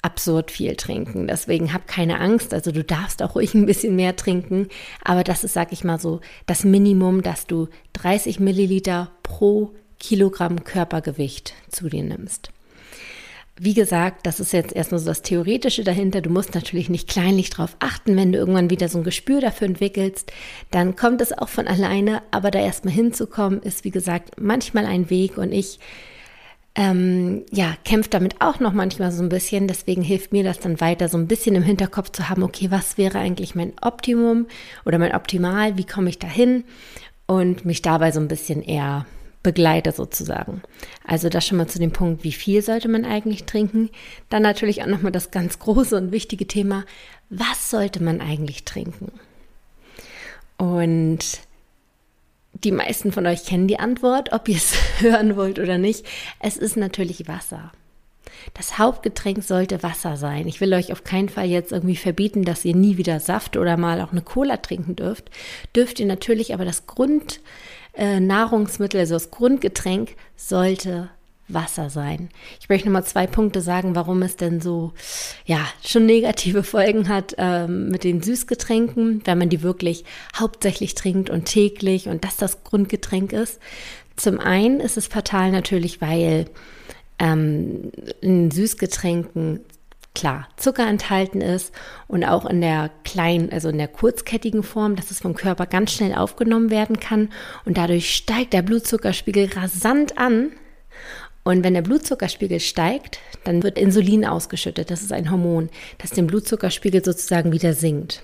absurd 0.00 0.50
viel 0.50 0.76
trinken. 0.76 1.26
Deswegen 1.26 1.72
hab 1.72 1.88
keine 1.88 2.20
Angst. 2.20 2.54
Also 2.54 2.70
du 2.70 2.84
darfst 2.84 3.22
auch 3.22 3.34
ruhig 3.34 3.54
ein 3.54 3.66
bisschen 3.66 3.96
mehr 3.96 4.16
trinken. 4.16 4.68
Aber 5.02 5.24
das 5.24 5.44
ist, 5.44 5.54
sag 5.54 5.72
ich 5.72 5.82
mal 5.82 5.98
so, 5.98 6.20
das 6.46 6.64
Minimum, 6.64 7.22
dass 7.22 7.46
du 7.46 7.68
30 7.94 8.38
Milliliter 8.38 9.10
pro 9.22 9.74
Kilogramm 9.98 10.62
Körpergewicht 10.62 11.54
zu 11.70 11.88
dir 11.88 12.04
nimmst. 12.04 12.53
Wie 13.56 13.74
gesagt, 13.74 14.26
das 14.26 14.40
ist 14.40 14.52
jetzt 14.52 14.74
erstmal 14.74 14.98
so 14.98 15.06
das 15.06 15.22
Theoretische 15.22 15.84
dahinter. 15.84 16.20
Du 16.20 16.30
musst 16.30 16.54
natürlich 16.54 16.88
nicht 16.88 17.08
kleinlich 17.08 17.50
drauf 17.50 17.76
achten, 17.78 18.16
wenn 18.16 18.32
du 18.32 18.38
irgendwann 18.38 18.70
wieder 18.70 18.88
so 18.88 18.98
ein 18.98 19.04
Gespür 19.04 19.40
dafür 19.40 19.68
entwickelst, 19.68 20.32
dann 20.72 20.96
kommt 20.96 21.20
es 21.20 21.32
auch 21.32 21.48
von 21.48 21.68
alleine. 21.68 22.22
Aber 22.32 22.50
da 22.50 22.58
erstmal 22.58 22.94
hinzukommen, 22.94 23.62
ist 23.62 23.84
wie 23.84 23.92
gesagt 23.92 24.40
manchmal 24.40 24.86
ein 24.86 25.08
Weg 25.08 25.38
und 25.38 25.52
ich 25.52 25.78
ähm, 26.74 27.44
ja, 27.52 27.76
kämpft 27.84 28.14
damit 28.14 28.40
auch 28.40 28.58
noch 28.58 28.72
manchmal 28.72 29.12
so 29.12 29.22
ein 29.22 29.28
bisschen. 29.28 29.68
Deswegen 29.68 30.02
hilft 30.02 30.32
mir 30.32 30.42
das 30.42 30.58
dann 30.58 30.80
weiter, 30.80 31.08
so 31.08 31.16
ein 31.16 31.28
bisschen 31.28 31.54
im 31.54 31.62
Hinterkopf 31.62 32.10
zu 32.10 32.28
haben, 32.28 32.42
okay, 32.42 32.72
was 32.72 32.98
wäre 32.98 33.18
eigentlich 33.20 33.54
mein 33.54 33.72
Optimum 33.80 34.46
oder 34.84 34.98
mein 34.98 35.14
Optimal? 35.14 35.78
Wie 35.78 35.86
komme 35.86 36.10
ich 36.10 36.18
dahin? 36.18 36.64
Und 37.26 37.64
mich 37.64 37.82
dabei 37.82 38.10
so 38.10 38.20
ein 38.20 38.28
bisschen 38.28 38.62
eher 38.62 39.06
begleite 39.44 39.92
sozusagen. 39.92 40.62
Also 41.06 41.28
das 41.28 41.46
schon 41.46 41.58
mal 41.58 41.68
zu 41.68 41.78
dem 41.78 41.92
Punkt, 41.92 42.24
wie 42.24 42.32
viel 42.32 42.62
sollte 42.62 42.88
man 42.88 43.04
eigentlich 43.04 43.44
trinken? 43.44 43.90
Dann 44.28 44.42
natürlich 44.42 44.82
auch 44.82 44.88
nochmal 44.88 45.12
das 45.12 45.30
ganz 45.30 45.60
große 45.60 45.96
und 45.96 46.10
wichtige 46.10 46.48
Thema, 46.48 46.84
was 47.30 47.70
sollte 47.70 48.02
man 48.02 48.20
eigentlich 48.20 48.64
trinken? 48.64 49.12
Und 50.56 51.20
die 52.52 52.72
meisten 52.72 53.12
von 53.12 53.26
euch 53.26 53.44
kennen 53.44 53.68
die 53.68 53.78
Antwort, 53.78 54.32
ob 54.32 54.48
ihr 54.48 54.56
es 54.56 54.74
hören 54.98 55.36
wollt 55.36 55.60
oder 55.60 55.78
nicht. 55.78 56.04
Es 56.40 56.56
ist 56.56 56.76
natürlich 56.76 57.28
Wasser. 57.28 57.70
Das 58.52 58.78
Hauptgetränk 58.78 59.42
sollte 59.42 59.82
Wasser 59.82 60.16
sein. 60.16 60.46
Ich 60.46 60.60
will 60.60 60.74
euch 60.74 60.92
auf 60.92 61.02
keinen 61.04 61.28
Fall 61.28 61.46
jetzt 61.46 61.72
irgendwie 61.72 61.96
verbieten, 61.96 62.44
dass 62.44 62.64
ihr 62.64 62.74
nie 62.74 62.96
wieder 62.96 63.20
Saft 63.20 63.56
oder 63.56 63.76
mal 63.76 64.00
auch 64.00 64.12
eine 64.12 64.22
Cola 64.22 64.58
trinken 64.58 64.96
dürft. 64.96 65.30
Dürft 65.74 66.00
ihr 66.00 66.06
natürlich, 66.06 66.52
aber 66.52 66.64
das 66.64 66.86
Grundnahrungsmittel, 66.86 67.44
äh, 67.96 68.20
also 68.98 69.14
das 69.14 69.30
Grundgetränk 69.30 70.16
sollte 70.36 71.10
Wasser 71.48 71.90
sein. 71.90 72.30
Ich 72.60 72.68
möchte 72.68 72.88
nochmal 72.88 73.04
zwei 73.04 73.26
Punkte 73.26 73.60
sagen, 73.60 73.94
warum 73.94 74.22
es 74.22 74.36
denn 74.36 74.60
so, 74.60 74.92
ja, 75.44 75.60
schon 75.84 76.06
negative 76.06 76.62
Folgen 76.62 77.08
hat 77.08 77.34
ähm, 77.36 77.88
mit 77.88 78.02
den 78.04 78.22
Süßgetränken, 78.22 79.22
wenn 79.24 79.38
man 79.38 79.50
die 79.50 79.62
wirklich 79.62 80.04
hauptsächlich 80.34 80.94
trinkt 80.94 81.28
und 81.28 81.44
täglich 81.44 82.08
und 82.08 82.24
das 82.24 82.36
das 82.36 82.64
Grundgetränk 82.64 83.32
ist. 83.32 83.60
Zum 84.16 84.40
einen 84.40 84.80
ist 84.80 84.96
es 84.96 85.06
fatal 85.06 85.50
natürlich, 85.50 86.00
weil 86.00 86.46
ähm, 87.18 87.92
in 88.20 88.50
Süßgetränken 88.50 89.60
klar 90.14 90.48
Zucker 90.56 90.86
enthalten 90.86 91.40
ist 91.40 91.72
und 92.06 92.24
auch 92.24 92.46
in 92.46 92.60
der 92.60 92.90
kleinen, 93.04 93.50
also 93.52 93.68
in 93.68 93.78
der 93.78 93.88
kurzkettigen 93.88 94.62
Form, 94.62 94.96
dass 94.96 95.10
es 95.10 95.20
vom 95.20 95.34
Körper 95.34 95.66
ganz 95.66 95.92
schnell 95.92 96.14
aufgenommen 96.14 96.70
werden 96.70 97.00
kann 97.00 97.30
und 97.64 97.76
dadurch 97.76 98.14
steigt 98.14 98.52
der 98.52 98.62
Blutzuckerspiegel 98.62 99.50
rasant 99.54 100.16
an 100.18 100.52
und 101.44 101.62
wenn 101.62 101.74
der 101.74 101.82
Blutzuckerspiegel 101.82 102.58
steigt, 102.58 103.20
dann 103.44 103.62
wird 103.62 103.78
Insulin 103.78 104.24
ausgeschüttet. 104.24 104.90
Das 104.90 105.02
ist 105.02 105.12
ein 105.12 105.30
Hormon, 105.30 105.68
das 105.98 106.10
den 106.10 106.26
Blutzuckerspiegel 106.26 107.04
sozusagen 107.04 107.52
wieder 107.52 107.74
sinkt. 107.74 108.22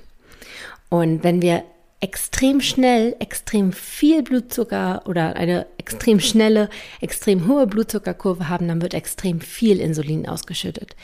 Und 0.89 1.23
wenn 1.23 1.43
wir 1.43 1.63
extrem 2.01 2.63
schnell, 2.63 3.15
extrem 3.19 3.73
viel 3.73 4.23
Blutzucker 4.23 5.03
oder 5.07 5.37
eine 5.37 5.67
extrem 5.77 6.19
schnelle, 6.19 6.71
extrem 7.03 7.47
hohe 7.47 7.67
Blutzuckerkurve 7.67 8.49
haben, 8.49 8.69
dann 8.69 8.81
wird 8.81 8.95
extrem 8.95 9.43
viel 9.43 9.81
Insulin 9.81 10.27
ausgeschüttet. 10.27 10.97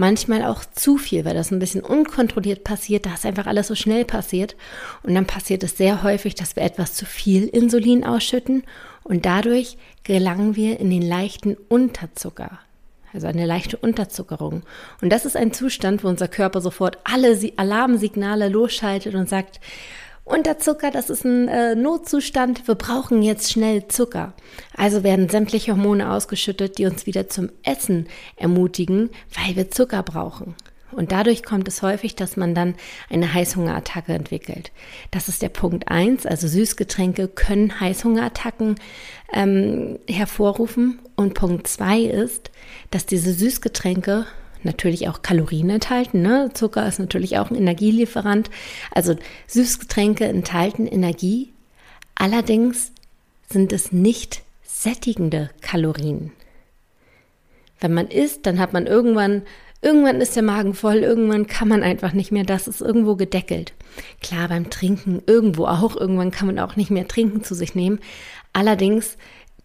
Manchmal 0.00 0.44
auch 0.44 0.64
zu 0.64 0.96
viel, 0.96 1.24
weil 1.24 1.34
das 1.34 1.50
ein 1.50 1.58
bisschen 1.58 1.82
unkontrolliert 1.82 2.62
passiert, 2.62 3.04
da 3.04 3.14
ist 3.14 3.26
einfach 3.26 3.46
alles 3.46 3.66
so 3.66 3.74
schnell 3.74 4.04
passiert. 4.04 4.56
Und 5.02 5.14
dann 5.14 5.26
passiert 5.26 5.64
es 5.64 5.76
sehr 5.76 6.04
häufig, 6.04 6.36
dass 6.36 6.54
wir 6.54 6.62
etwas 6.62 6.94
zu 6.94 7.04
viel 7.04 7.48
Insulin 7.48 8.04
ausschütten 8.04 8.62
und 9.02 9.26
dadurch 9.26 9.76
gelangen 10.04 10.54
wir 10.54 10.78
in 10.78 10.88
den 10.88 11.02
leichten 11.02 11.56
Unterzucker. 11.68 12.60
Also 13.12 13.26
eine 13.26 13.44
leichte 13.44 13.76
Unterzuckerung. 13.76 14.62
Und 15.00 15.10
das 15.10 15.24
ist 15.24 15.36
ein 15.36 15.52
Zustand, 15.52 16.04
wo 16.04 16.08
unser 16.08 16.28
Körper 16.28 16.60
sofort 16.60 16.98
alle 17.04 17.36
Alarmsignale 17.56 18.48
losschaltet 18.48 19.14
und 19.14 19.28
sagt, 19.28 19.60
Unterzucker, 20.28 20.90
das 20.90 21.08
ist 21.08 21.24
ein 21.24 21.48
äh, 21.48 21.74
Notzustand, 21.74 22.68
wir 22.68 22.74
brauchen 22.74 23.22
jetzt 23.22 23.50
schnell 23.50 23.88
Zucker. 23.88 24.34
Also 24.76 25.02
werden 25.02 25.30
sämtliche 25.30 25.72
Hormone 25.72 26.12
ausgeschüttet, 26.12 26.76
die 26.76 26.84
uns 26.84 27.06
wieder 27.06 27.28
zum 27.28 27.48
Essen 27.62 28.08
ermutigen, 28.36 29.08
weil 29.34 29.56
wir 29.56 29.70
Zucker 29.70 30.02
brauchen. 30.02 30.54
Und 30.92 31.12
dadurch 31.12 31.42
kommt 31.42 31.66
es 31.68 31.82
häufig, 31.82 32.14
dass 32.14 32.36
man 32.36 32.54
dann 32.54 32.74
eine 33.08 33.32
Heißhungerattacke 33.32 34.12
entwickelt. 34.12 34.70
Das 35.10 35.28
ist 35.28 35.40
der 35.42 35.48
Punkt 35.48 35.88
eins. 35.88 36.26
Also 36.26 36.46
Süßgetränke 36.46 37.28
können 37.28 37.80
Heißhungerattacken 37.80 38.76
ähm, 39.32 39.98
hervorrufen. 40.08 40.98
Und 41.16 41.34
Punkt 41.34 41.66
zwei 41.68 42.00
ist, 42.00 42.50
dass 42.90 43.06
diese 43.06 43.32
Süßgetränke 43.32 44.26
natürlich 44.64 45.08
auch 45.08 45.22
Kalorien 45.22 45.70
enthalten. 45.70 46.22
Ne? 46.22 46.50
Zucker 46.54 46.86
ist 46.86 46.98
natürlich 46.98 47.38
auch 47.38 47.50
ein 47.50 47.56
Energielieferant. 47.56 48.50
Also 48.90 49.16
Süßgetränke 49.46 50.24
enthalten 50.24 50.86
Energie. 50.86 51.52
Allerdings 52.14 52.92
sind 53.48 53.72
es 53.72 53.92
nicht 53.92 54.42
sättigende 54.62 55.50
Kalorien. 55.60 56.32
Wenn 57.80 57.94
man 57.94 58.08
isst, 58.08 58.46
dann 58.46 58.58
hat 58.58 58.72
man 58.72 58.86
irgendwann 58.86 59.42
Irgendwann 59.80 60.20
ist 60.20 60.34
der 60.34 60.42
Magen 60.42 60.74
voll, 60.74 60.96
irgendwann 60.96 61.46
kann 61.46 61.68
man 61.68 61.84
einfach 61.84 62.12
nicht 62.12 62.32
mehr, 62.32 62.42
das 62.42 62.66
ist 62.66 62.80
irgendwo 62.80 63.14
gedeckelt. 63.14 63.74
Klar, 64.20 64.48
beim 64.48 64.70
Trinken 64.70 65.22
irgendwo 65.26 65.66
auch, 65.66 65.96
irgendwann 65.96 66.32
kann 66.32 66.48
man 66.48 66.58
auch 66.58 66.74
nicht 66.74 66.90
mehr 66.90 67.06
trinken 67.06 67.44
zu 67.44 67.54
sich 67.54 67.76
nehmen. 67.76 68.00
Allerdings 68.52 69.16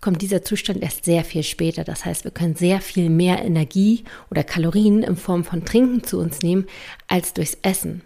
kommt 0.04 0.22
dieser 0.22 0.44
Zustand 0.44 0.84
erst 0.84 1.06
sehr 1.06 1.24
viel 1.24 1.44
später. 1.44 1.86
Das 1.86 2.04
heißt, 2.04 2.26
wir 2.26 2.32
können 2.32 2.56
sehr 2.56 2.82
viel 2.82 3.10
mehr 3.10 3.42
Energie 3.42 4.04
oder 4.30 4.44
Kalorien 4.44 5.02
in 5.02 5.16
Form 5.16 5.46
von 5.46 5.64
Trinken 5.64 6.04
zu 6.04 6.20
uns 6.20 6.42
nehmen 6.42 6.66
als 7.08 7.34
durchs 7.34 7.58
Essen. 7.62 8.02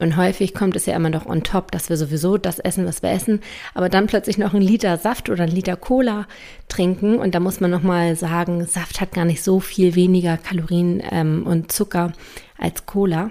Und 0.00 0.16
häufig 0.16 0.54
kommt 0.54 0.74
es 0.74 0.86
ja 0.86 0.96
immer 0.96 1.08
noch 1.08 1.24
on 1.24 1.44
top, 1.44 1.70
dass 1.70 1.88
wir 1.88 1.96
sowieso 1.96 2.36
das 2.36 2.58
essen, 2.58 2.84
was 2.84 3.00
wir 3.00 3.10
essen, 3.12 3.40
aber 3.74 3.88
dann 3.88 4.08
plötzlich 4.08 4.38
noch 4.38 4.54
einen 4.54 4.62
Liter 4.66 4.98
Saft 4.98 5.30
oder 5.30 5.44
einen 5.44 5.54
Liter 5.54 5.76
Cola 5.76 6.26
trinken. 6.66 7.16
Und 7.20 7.36
da 7.36 7.38
muss 7.38 7.60
man 7.60 7.70
nochmal 7.70 8.16
sagen, 8.16 8.66
Saft 8.66 9.00
hat 9.00 9.12
gar 9.12 9.24
nicht 9.24 9.44
so 9.44 9.60
viel 9.60 9.94
weniger 9.94 10.38
Kalorien 10.38 11.00
ähm, 11.12 11.46
und 11.46 11.70
Zucker 11.70 12.12
als 12.58 12.86
Cola. 12.86 13.30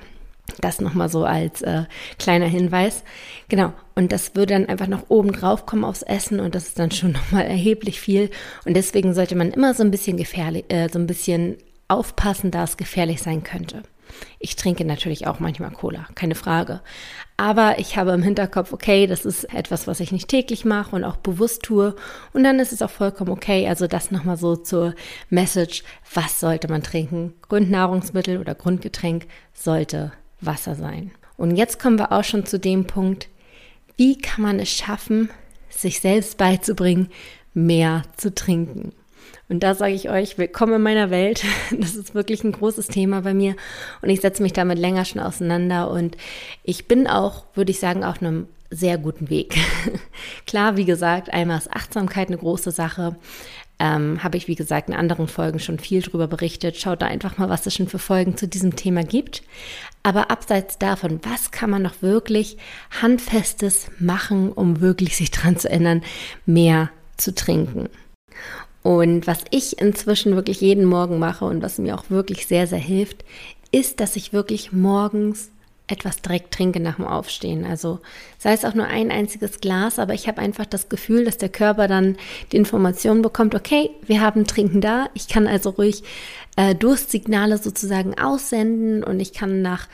Das 0.61 0.79
nochmal 0.79 1.09
so 1.09 1.25
als 1.25 1.61
äh, 1.61 1.83
kleiner 2.19 2.45
Hinweis. 2.45 3.03
Genau. 3.49 3.73
Und 3.95 4.11
das 4.11 4.35
würde 4.35 4.53
dann 4.53 4.67
einfach 4.67 4.87
noch 4.87 5.09
oben 5.09 5.31
drauf 5.31 5.65
kommen 5.65 5.83
aufs 5.83 6.03
Essen 6.03 6.39
und 6.39 6.55
das 6.55 6.67
ist 6.67 6.79
dann 6.79 6.91
schon 6.91 7.11
nochmal 7.13 7.45
erheblich 7.45 7.99
viel. 7.99 8.29
Und 8.65 8.75
deswegen 8.75 9.13
sollte 9.13 9.35
man 9.35 9.51
immer 9.51 9.73
so 9.73 9.83
ein 9.83 9.91
bisschen 9.91 10.17
gefährlich, 10.17 10.65
äh, 10.69 10.89
so 10.89 10.99
ein 10.99 11.07
bisschen 11.07 11.57
aufpassen, 11.87 12.51
da 12.51 12.63
es 12.63 12.77
gefährlich 12.77 13.21
sein 13.21 13.43
könnte. 13.43 13.83
Ich 14.39 14.55
trinke 14.55 14.85
natürlich 14.85 15.27
auch 15.27 15.39
manchmal 15.39 15.71
Cola, 15.71 16.07
keine 16.15 16.35
Frage. 16.35 16.81
Aber 17.37 17.79
ich 17.79 17.97
habe 17.97 18.11
im 18.11 18.23
Hinterkopf, 18.23 18.71
okay, 18.71 19.07
das 19.07 19.25
ist 19.25 19.45
etwas, 19.53 19.87
was 19.87 19.99
ich 19.99 20.11
nicht 20.11 20.29
täglich 20.29 20.63
mache 20.63 20.95
und 20.95 21.03
auch 21.03 21.17
bewusst 21.17 21.63
tue. 21.63 21.95
Und 22.31 22.43
dann 22.43 22.59
ist 22.59 22.71
es 22.71 22.81
auch 22.81 22.89
vollkommen 22.89 23.31
okay. 23.31 23.67
Also 23.67 23.87
das 23.87 24.11
nochmal 24.11 24.37
so 24.37 24.55
zur 24.55 24.93
Message, 25.29 25.83
was 26.13 26.39
sollte 26.39 26.69
man 26.69 26.83
trinken? 26.83 27.33
Grundnahrungsmittel 27.49 28.37
oder 28.37 28.55
Grundgetränk 28.55 29.27
sollte 29.53 30.13
Wasser 30.41 30.75
sein. 30.75 31.11
Und 31.37 31.55
jetzt 31.55 31.79
kommen 31.79 31.99
wir 31.99 32.11
auch 32.11 32.23
schon 32.23 32.45
zu 32.45 32.59
dem 32.59 32.85
Punkt, 32.85 33.27
wie 33.97 34.17
kann 34.17 34.43
man 34.43 34.59
es 34.59 34.69
schaffen, 34.69 35.29
sich 35.69 35.99
selbst 35.99 36.37
beizubringen, 36.37 37.09
mehr 37.53 38.03
zu 38.17 38.33
trinken? 38.33 38.93
Und 39.47 39.61
da 39.61 39.75
sage 39.75 39.93
ich 39.93 40.09
euch, 40.09 40.37
willkommen 40.37 40.75
in 40.75 40.81
meiner 40.81 41.09
Welt. 41.09 41.43
Das 41.71 41.95
ist 41.95 42.15
wirklich 42.15 42.43
ein 42.43 42.51
großes 42.51 42.87
Thema 42.87 43.21
bei 43.21 43.33
mir 43.33 43.55
und 44.01 44.09
ich 44.09 44.21
setze 44.21 44.41
mich 44.41 44.53
damit 44.53 44.79
länger 44.79 45.05
schon 45.05 45.21
auseinander 45.21 45.89
und 45.89 46.17
ich 46.63 46.87
bin 46.87 47.07
auch, 47.07 47.45
würde 47.53 47.71
ich 47.71 47.79
sagen, 47.79 48.03
auf 48.03 48.21
einem 48.21 48.47
sehr 48.71 48.97
guten 48.97 49.29
Weg. 49.29 49.55
Klar, 50.47 50.77
wie 50.77 50.85
gesagt, 50.85 51.33
einmal 51.33 51.57
ist 51.57 51.71
Achtsamkeit 51.71 52.27
eine 52.27 52.37
große 52.37 52.71
Sache. 52.71 53.15
Ähm, 53.79 54.23
Habe 54.23 54.37
ich, 54.37 54.47
wie 54.47 54.55
gesagt, 54.55 54.89
in 54.89 54.95
anderen 54.95 55.27
Folgen 55.27 55.59
schon 55.59 55.79
viel 55.79 56.01
drüber 56.01 56.27
berichtet. 56.27 56.77
Schaut 56.77 57.01
da 57.01 57.07
einfach 57.07 57.37
mal, 57.37 57.49
was 57.49 57.65
es 57.65 57.75
schon 57.75 57.87
für 57.87 57.99
Folgen 57.99 58.37
zu 58.37 58.47
diesem 58.47 58.75
Thema 58.75 59.03
gibt. 59.03 59.43
Aber 60.03 60.31
abseits 60.31 60.77
davon, 60.77 61.19
was 61.23 61.51
kann 61.51 61.69
man 61.69 61.81
noch 61.81 62.01
wirklich 62.01 62.57
Handfestes 63.01 63.87
machen, 63.99 64.51
um 64.51 64.79
wirklich 64.79 65.17
sich 65.17 65.31
dran 65.31 65.57
zu 65.57 65.69
ändern, 65.69 66.03
mehr 66.45 66.89
zu 67.17 67.35
trinken? 67.35 67.89
Und 68.81 69.25
was 69.25 69.43
ich 69.49 69.79
inzwischen 69.79 70.35
wirklich 70.35 70.61
jeden 70.61 70.85
Morgen 70.85 71.17
mache 71.17 71.45
und 71.45 71.63
was 71.63 71.79
mir 71.79 71.95
auch 71.95 72.09
wirklich 72.09 72.45
sehr, 72.45 72.67
sehr 72.67 72.79
hilft, 72.79 73.25
ist, 73.71 73.99
dass 73.99 74.15
ich 74.15 74.31
wirklich 74.31 74.71
morgens 74.71 75.49
etwas 75.87 76.21
direkt 76.21 76.53
trinke 76.53 76.79
nach 76.79 76.95
dem 76.95 77.05
Aufstehen. 77.05 77.65
Also 77.65 77.99
sei 78.37 78.53
es 78.53 78.65
auch 78.65 78.73
nur 78.73 78.87
ein 78.87 79.11
einziges 79.11 79.59
Glas, 79.59 79.99
aber 79.99 80.13
ich 80.13 80.27
habe 80.27 80.41
einfach 80.41 80.65
das 80.65 80.89
Gefühl, 80.89 81.25
dass 81.25 81.37
der 81.37 81.49
Körper 81.49 81.87
dann 81.87 82.17
die 82.51 82.57
Information 82.57 83.21
bekommt, 83.21 83.53
okay, 83.53 83.91
wir 84.05 84.21
haben 84.21 84.47
Trinken 84.47 84.81
da. 84.81 85.09
Ich 85.13 85.27
kann 85.27 85.47
also 85.47 85.71
ruhig 85.71 86.03
äh, 86.55 86.73
Durstsignale 86.73 87.57
sozusagen 87.57 88.17
aussenden 88.17 89.03
und 89.03 89.19
ich 89.19 89.33
kann 89.33 89.61
nach 89.61 89.87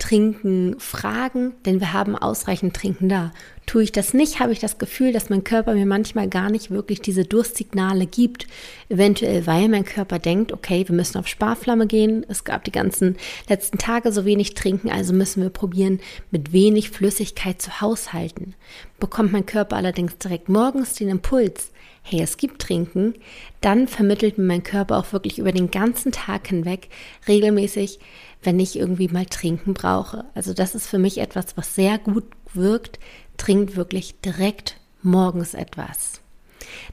Trinken 0.00 0.74
fragen, 0.80 1.52
denn 1.64 1.78
wir 1.78 1.92
haben 1.92 2.16
ausreichend 2.16 2.74
Trinken 2.74 3.08
da. 3.08 3.32
Tue 3.66 3.84
ich 3.84 3.92
das 3.92 4.14
nicht, 4.14 4.40
habe 4.40 4.52
ich 4.52 4.58
das 4.58 4.78
Gefühl, 4.78 5.12
dass 5.12 5.30
mein 5.30 5.44
Körper 5.44 5.74
mir 5.74 5.86
manchmal 5.86 6.28
gar 6.28 6.50
nicht 6.50 6.72
wirklich 6.72 7.00
diese 7.00 7.24
Durstsignale 7.24 8.06
gibt. 8.06 8.48
Eventuell, 8.88 9.46
weil 9.46 9.68
mein 9.68 9.84
Körper 9.84 10.18
denkt, 10.18 10.52
okay, 10.52 10.88
wir 10.88 10.96
müssen 10.96 11.18
auf 11.18 11.28
Sparflamme 11.28 11.86
gehen. 11.86 12.26
Es 12.28 12.42
gab 12.42 12.64
die 12.64 12.72
ganzen 12.72 13.16
letzten 13.48 13.78
Tage 13.78 14.10
so 14.10 14.24
wenig 14.24 14.54
Trinken, 14.54 14.90
also 14.90 15.12
müssen 15.12 15.42
wir 15.42 15.50
probieren, 15.50 16.00
mit 16.32 16.52
wenig 16.52 16.90
Flüssigkeit 16.90 17.62
zu 17.62 17.80
haushalten. 17.80 18.54
Bekommt 18.98 19.30
mein 19.30 19.46
Körper 19.46 19.76
allerdings 19.76 20.18
direkt 20.18 20.48
morgens 20.48 20.94
den 20.94 21.10
Impuls, 21.10 21.70
hey, 22.02 22.22
es 22.22 22.36
gibt 22.36 22.62
Trinken, 22.62 23.14
dann 23.60 23.86
vermittelt 23.86 24.38
mir 24.38 24.44
mein 24.44 24.62
Körper 24.62 24.96
auch 24.96 25.12
wirklich 25.12 25.38
über 25.38 25.52
den 25.52 25.70
ganzen 25.70 26.12
Tag 26.12 26.48
hinweg 26.48 26.88
regelmäßig, 27.28 28.00
wenn 28.42 28.58
ich 28.58 28.76
irgendwie 28.76 29.08
mal 29.08 29.26
Trinken 29.26 29.74
brauche. 29.74 30.24
Also 30.34 30.54
das 30.54 30.74
ist 30.74 30.86
für 30.86 30.98
mich 30.98 31.18
etwas, 31.18 31.56
was 31.56 31.74
sehr 31.74 31.98
gut 31.98 32.24
wirkt. 32.54 32.98
Trinkt 33.36 33.76
wirklich 33.76 34.20
direkt 34.20 34.76
morgens 35.02 35.54
etwas. 35.54 36.20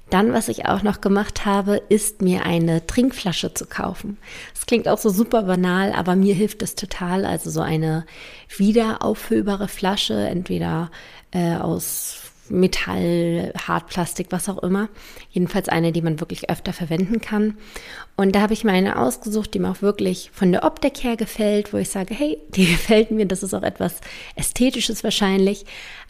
Dann, 0.10 0.34
was 0.34 0.48
ich 0.48 0.66
auch 0.66 0.84
noch 0.84 1.02
gemacht 1.02 1.46
habe, 1.46 1.82
ist 1.90 2.22
mir 2.22 2.46
eine 2.46 2.88
Trinkflasche 2.88 3.54
zu 3.54 3.66
kaufen. 3.66 4.18
Das 4.54 4.66
klingt 4.66 4.88
auch 4.88 4.98
so 4.98 5.10
super 5.10 5.44
banal, 5.44 5.92
aber 5.92 6.16
mir 6.16 6.34
hilft 6.34 6.62
es 6.62 6.76
total. 6.76 7.26
Also 7.26 7.50
so 7.50 7.62
eine 7.62 8.06
wiederauffüllbare 8.56 9.68
Flasche, 9.68 10.28
entweder 10.28 10.90
äh, 11.32 11.56
aus 11.56 12.22
Metall, 12.50 13.54
Hartplastik, 13.68 14.28
was 14.32 14.50
auch 14.50 14.62
immer. 14.64 14.90
Jedenfalls 15.30 15.70
eine, 15.70 15.92
die 15.92 16.02
man 16.02 16.20
wirklich 16.20 16.50
öfter 16.50 16.74
verwenden 16.74 17.22
kann. 17.22 17.58
Und 18.16 18.36
da 18.36 18.42
habe 18.42 18.54
ich 18.54 18.64
mir 18.64 18.72
eine 18.72 19.00
ausgesucht, 19.00 19.54
die 19.54 19.60
mir 19.60 19.70
auch 19.70 19.82
wirklich 19.82 20.32
von 20.34 20.52
der 20.52 20.64
Optik 20.64 21.04
her 21.04 21.18
gefällt, 21.18 21.74
wo 21.74 21.78
ich 21.78 21.90
sage, 21.90 22.14
hey, 22.14 22.38
die 22.50 22.66
gefällt 22.72 23.12
mir, 23.12 23.26
das 23.26 23.44
ist 23.44 23.54
auch 23.54 23.64
etwas 23.64 24.02
Ästhetisches 24.36 25.04
wahrscheinlich. 25.04 25.66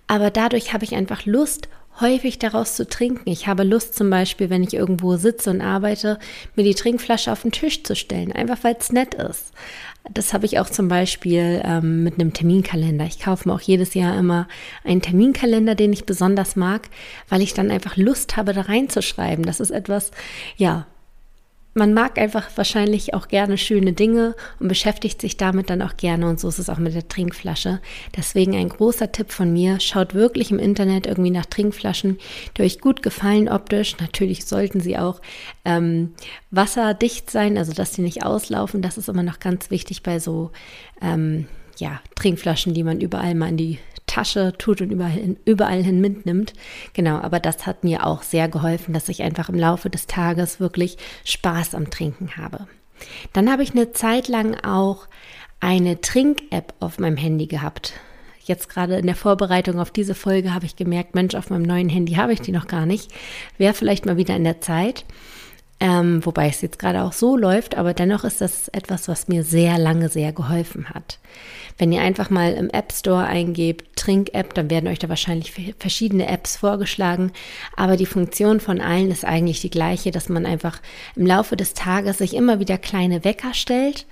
Aber 0.08 0.32
dadurch 0.32 0.74
habe 0.74 0.86
ich 0.86 0.96
einfach 0.96 1.26
Lust, 1.26 1.68
häufig 2.00 2.40
daraus 2.40 2.76
zu 2.76 2.88
trinken. 2.88 3.30
Ich 3.30 3.48
habe 3.48 3.64
Lust 3.64 3.96
zum 3.96 4.10
Beispiel, 4.10 4.50
wenn 4.50 4.64
ich 4.64 4.74
irgendwo 4.74 5.18
sitze 5.18 5.50
und 5.50 5.62
arbeite, 5.62 6.20
mir 6.56 6.64
die 6.64 6.76
Trinkflasche 6.76 7.32
auf 7.32 7.42
den 7.42 7.52
Tisch 7.52 7.84
zu 7.84 7.96
stellen, 7.96 8.32
einfach 8.32 8.64
weil 8.64 8.76
es 8.80 8.92
nett 8.92 9.16
ist. 9.16 9.52
Das 10.14 10.34
habe 10.34 10.46
ich 10.46 10.60
auch 10.60 10.70
zum 10.70 10.88
Beispiel 10.88 11.62
ähm, 11.66 12.04
mit 12.04 12.16
einem 12.16 12.34
Terminkalender. 12.34 13.06
Ich 13.06 13.20
kaufe 13.20 13.48
mir 13.48 13.56
auch 13.56 13.62
jedes 13.62 13.94
Jahr 13.94 14.18
immer 14.18 14.48
einen 14.84 15.02
Terminkalender, 15.02 15.76
den 15.76 15.92
ich 15.92 16.06
besonders 16.06 16.56
mag, 16.56 16.90
weil 17.28 17.42
ich 17.42 17.54
dann 17.54 17.72
einfach 17.72 17.98
Lust 17.98 18.38
habe, 18.38 18.54
da 18.54 18.62
reinzuschreiben. 18.62 19.46
Das 19.46 19.60
ist 19.60 19.72
etwas, 19.72 20.12
ja, 20.56 20.88
man 21.78 21.94
mag 21.94 22.18
einfach 22.18 22.50
wahrscheinlich 22.56 23.14
auch 23.14 23.28
gerne 23.28 23.58
schöne 23.58 23.94
Dinge 23.94 24.36
und 24.60 24.68
beschäftigt 24.68 25.22
sich 25.22 25.38
damit 25.38 25.70
dann 25.70 25.82
auch 25.82 25.96
gerne 25.96 26.28
und 26.28 26.40
so 26.40 26.50
ist 26.50 26.60
es 26.60 26.70
auch 26.70 26.80
mit 26.80 26.96
der 26.96 27.08
Trinkflasche. 27.08 27.80
Deswegen 28.16 28.56
ein 28.56 28.70
großer 28.70 29.12
Tipp 29.12 29.32
von 29.32 29.54
mir, 29.54 29.80
schaut 29.80 30.14
wirklich 30.14 30.52
im 30.52 30.60
Internet 30.60 31.06
irgendwie 31.06 31.30
nach 31.30 31.46
Trinkflaschen, 31.46 32.18
die 32.58 32.64
euch 32.64 32.80
gut 32.80 33.04
gefallen 33.04 33.48
optisch. 33.48 33.96
Natürlich 34.00 34.46
sollten 34.46 34.80
sie 34.80 34.98
auch 34.98 35.22
ähm, 35.66 36.14
wasserdicht 36.52 37.30
sein, 37.30 37.58
also 37.58 37.74
dass 37.74 37.94
sie 37.94 38.02
nicht 38.02 38.24
auslaufen. 38.24 38.82
Das 38.82 38.98
ist 38.98 39.08
immer 39.08 39.24
noch 39.24 39.40
ganz 39.40 39.70
wichtig 39.70 40.04
bei 40.04 40.20
so 40.20 40.52
ähm, 41.02 41.48
ja, 41.78 42.02
Trinkflaschen, 42.16 42.74
die 42.74 42.84
man 42.84 43.00
überall 43.00 43.36
mal 43.36 43.50
in 43.50 43.58
die 43.58 43.80
Tasche 44.08 44.54
tut 44.58 44.82
und 44.82 44.92
überall 44.92 45.12
hin, 45.12 45.38
überall 45.46 45.84
hin 45.84 46.02
mitnimmt. 46.02 46.54
Genau, 46.94 47.18
aber 47.18 47.40
das 47.40 47.68
hat 47.68 47.84
mir 47.84 48.06
auch 48.06 48.24
sehr 48.24 48.48
geholfen, 48.48 48.94
dass 48.94 49.10
ich 49.10 49.22
einfach 49.22 49.50
im 49.50 49.60
Laufe 49.60 49.90
des 49.90 50.08
Tages 50.08 50.60
wirklich 50.60 50.98
Spaß 51.24 51.76
am 51.76 51.92
Trinken 51.92 52.38
habe. 52.38 52.68
Dann 53.34 53.52
habe 53.52 53.62
ich 53.62 53.72
eine 53.72 53.92
Zeit 53.92 54.28
lang 54.28 54.56
auch 54.64 55.08
eine 55.60 56.02
Trink-App 56.02 56.74
auf 56.80 57.00
meinem 57.00 57.18
Handy 57.18 57.48
gehabt. 57.48 57.94
Jetzt 58.44 58.70
gerade 58.70 58.98
in 58.98 59.06
der 59.06 59.16
Vorbereitung 59.16 59.80
auf 59.80 59.92
diese 59.92 60.16
Folge 60.16 60.54
habe 60.54 60.66
ich 60.66 60.76
gemerkt, 60.76 61.16
Mensch, 61.16 61.36
auf 61.36 61.50
meinem 61.50 61.64
neuen 61.64 61.90
Handy 61.90 62.14
habe 62.14 62.34
ich 62.34 62.42
die 62.42 62.54
noch 62.54 62.68
gar 62.68 62.86
nicht. 62.86 63.12
Wäre 63.58 63.74
vielleicht 63.74 64.06
mal 64.06 64.18
wieder 64.18 64.36
in 64.36 64.46
der 64.46 64.62
Zeit. 64.62 65.06
Ähm, 65.80 66.26
wobei 66.26 66.48
es 66.48 66.62
jetzt 66.62 66.80
gerade 66.80 67.04
auch 67.04 67.14
so 67.14 67.38
läuft, 67.38 67.76
aber 67.76 67.94
dennoch 67.94 68.24
ist 68.24 68.42
das 68.42 68.68
etwas, 68.70 69.08
was 69.08 69.28
mir 69.28 69.44
sehr 69.44 69.78
lange 69.78 70.10
sehr 70.10 70.32
geholfen 70.34 70.90
hat. 70.90 71.20
Wenn 71.78 71.92
ihr 71.92 72.02
einfach 72.02 72.32
mal 72.32 72.54
im 72.54 72.72
App 72.72 72.92
Store 72.92 73.24
eingebt, 73.24 73.96
Trink-App, 73.96 74.56
dann 74.56 74.72
werden 74.72 74.88
euch 74.88 74.98
da 74.98 75.10
wahrscheinlich 75.10 75.54
verschiedene 75.78 76.28
Apps 76.28 76.58
vorgeschlagen. 76.58 77.32
Aber 77.76 77.96
die 77.96 78.08
Funktion 78.08 78.60
von 78.60 78.82
allen 78.82 79.12
ist 79.12 79.24
eigentlich 79.24 79.62
die 79.62 79.70
gleiche, 79.70 80.10
dass 80.10 80.30
man 80.30 80.48
einfach 80.48 80.82
im 81.16 81.28
Laufe 81.28 81.56
des 81.56 81.76
Tages 81.76 82.18
sich 82.18 82.34
immer 82.34 82.60
wieder 82.60 82.80
kleine 82.80 83.24
Wecker 83.24 83.54
stellt, 83.54 84.08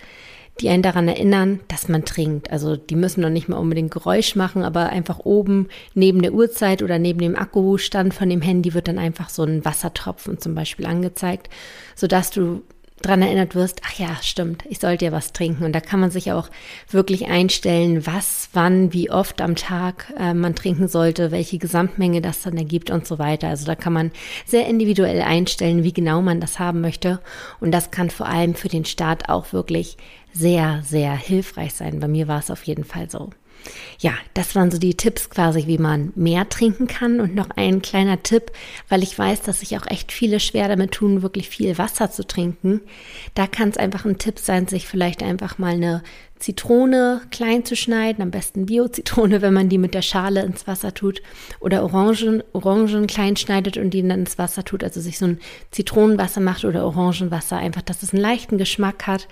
die 0.61 0.69
einen 0.69 0.83
daran 0.83 1.07
erinnern, 1.07 1.59
dass 1.67 1.89
man 1.89 2.05
trinkt. 2.05 2.49
Also 2.49 2.77
die 2.77 2.95
müssen 2.95 3.21
noch 3.21 3.29
nicht 3.29 3.49
mal 3.49 3.57
unbedingt 3.57 3.91
Geräusch 3.91 4.35
machen, 4.35 4.63
aber 4.63 4.89
einfach 4.89 5.19
oben 5.19 5.67
neben 5.93 6.21
der 6.21 6.33
Uhrzeit 6.33 6.81
oder 6.81 6.97
neben 6.97 7.19
dem 7.19 7.35
Akkustand 7.35 8.13
von 8.13 8.29
dem 8.29 8.41
Handy 8.41 8.73
wird 8.73 8.87
dann 8.87 8.99
einfach 8.99 9.29
so 9.29 9.43
ein 9.43 9.65
Wassertropfen 9.65 10.39
zum 10.39 10.55
Beispiel 10.55 10.85
angezeigt, 10.85 11.49
sodass 11.95 12.31
du 12.31 12.61
dran 13.01 13.21
erinnert 13.21 13.55
wirst, 13.55 13.81
ach 13.85 13.99
ja, 13.99 14.15
stimmt, 14.21 14.63
ich 14.69 14.79
sollte 14.79 15.05
ja 15.05 15.11
was 15.11 15.33
trinken. 15.33 15.65
Und 15.65 15.73
da 15.73 15.79
kann 15.79 15.99
man 15.99 16.11
sich 16.11 16.31
auch 16.31 16.49
wirklich 16.89 17.27
einstellen, 17.27 18.05
was, 18.07 18.49
wann, 18.53 18.93
wie 18.93 19.11
oft 19.11 19.41
am 19.41 19.55
Tag 19.55 20.11
äh, 20.17 20.33
man 20.33 20.55
trinken 20.55 20.87
sollte, 20.87 21.31
welche 21.31 21.57
Gesamtmenge 21.57 22.21
das 22.21 22.41
dann 22.41 22.57
ergibt 22.57 22.89
und 22.89 23.05
so 23.05 23.19
weiter. 23.19 23.49
Also 23.49 23.65
da 23.65 23.75
kann 23.75 23.93
man 23.93 24.11
sehr 24.45 24.67
individuell 24.67 25.21
einstellen, 25.21 25.83
wie 25.83 25.93
genau 25.93 26.21
man 26.21 26.39
das 26.39 26.57
haben 26.57 26.81
möchte. 26.81 27.19
Und 27.59 27.71
das 27.71 27.91
kann 27.91 28.09
vor 28.09 28.27
allem 28.27 28.55
für 28.55 28.69
den 28.69 28.85
Start 28.85 29.29
auch 29.29 29.51
wirklich 29.53 29.97
sehr, 30.35 30.81
sehr 30.83 31.15
hilfreich 31.15 31.73
sein. 31.73 31.99
Bei 31.99 32.07
mir 32.07 32.27
war 32.27 32.39
es 32.39 32.51
auf 32.51 32.63
jeden 32.63 32.83
Fall 32.83 33.09
so. 33.09 33.29
Ja, 33.99 34.13
das 34.33 34.55
waren 34.55 34.71
so 34.71 34.77
die 34.77 34.95
Tipps 34.95 35.29
quasi, 35.29 35.67
wie 35.67 35.77
man 35.77 36.11
mehr 36.15 36.47
trinken 36.49 36.87
kann. 36.87 37.19
Und 37.19 37.35
noch 37.35 37.49
ein 37.55 37.81
kleiner 37.81 38.21
Tipp, 38.23 38.51
weil 38.89 39.03
ich 39.03 39.17
weiß, 39.17 39.41
dass 39.41 39.59
sich 39.59 39.77
auch 39.77 39.87
echt 39.87 40.11
viele 40.11 40.39
schwer 40.39 40.67
damit 40.67 40.91
tun, 40.91 41.21
wirklich 41.21 41.49
viel 41.49 41.77
Wasser 41.77 42.11
zu 42.11 42.25
trinken. 42.25 42.81
Da 43.33 43.47
kann 43.47 43.69
es 43.69 43.77
einfach 43.77 44.05
ein 44.05 44.17
Tipp 44.17 44.39
sein, 44.39 44.67
sich 44.67 44.87
vielleicht 44.87 45.23
einfach 45.23 45.57
mal 45.57 45.73
eine 45.73 46.03
Zitrone 46.37 47.21
klein 47.31 47.63
zu 47.63 47.75
schneiden, 47.75 48.21
am 48.21 48.31
besten 48.31 48.65
Bio-Zitrone, 48.65 49.41
wenn 49.41 49.53
man 49.53 49.69
die 49.69 49.77
mit 49.77 49.93
der 49.93 50.01
Schale 50.01 50.43
ins 50.43 50.67
Wasser 50.67 50.93
tut, 50.93 51.21
oder 51.59 51.83
Orangen, 51.83 52.43
Orangen 52.53 53.07
klein 53.07 53.35
schneidet 53.35 53.77
und 53.77 53.91
die 53.91 54.01
dann 54.01 54.19
ins 54.19 54.37
Wasser 54.37 54.63
tut, 54.63 54.83
also 54.83 54.99
sich 54.99 55.17
so 55.17 55.25
ein 55.25 55.39
Zitronenwasser 55.71 56.41
macht 56.41 56.65
oder 56.65 56.85
Orangenwasser, 56.85 57.57
einfach, 57.57 57.81
dass 57.81 58.03
es 58.03 58.13
einen 58.13 58.21
leichten 58.21 58.57
Geschmack 58.57 59.07
hat 59.07 59.27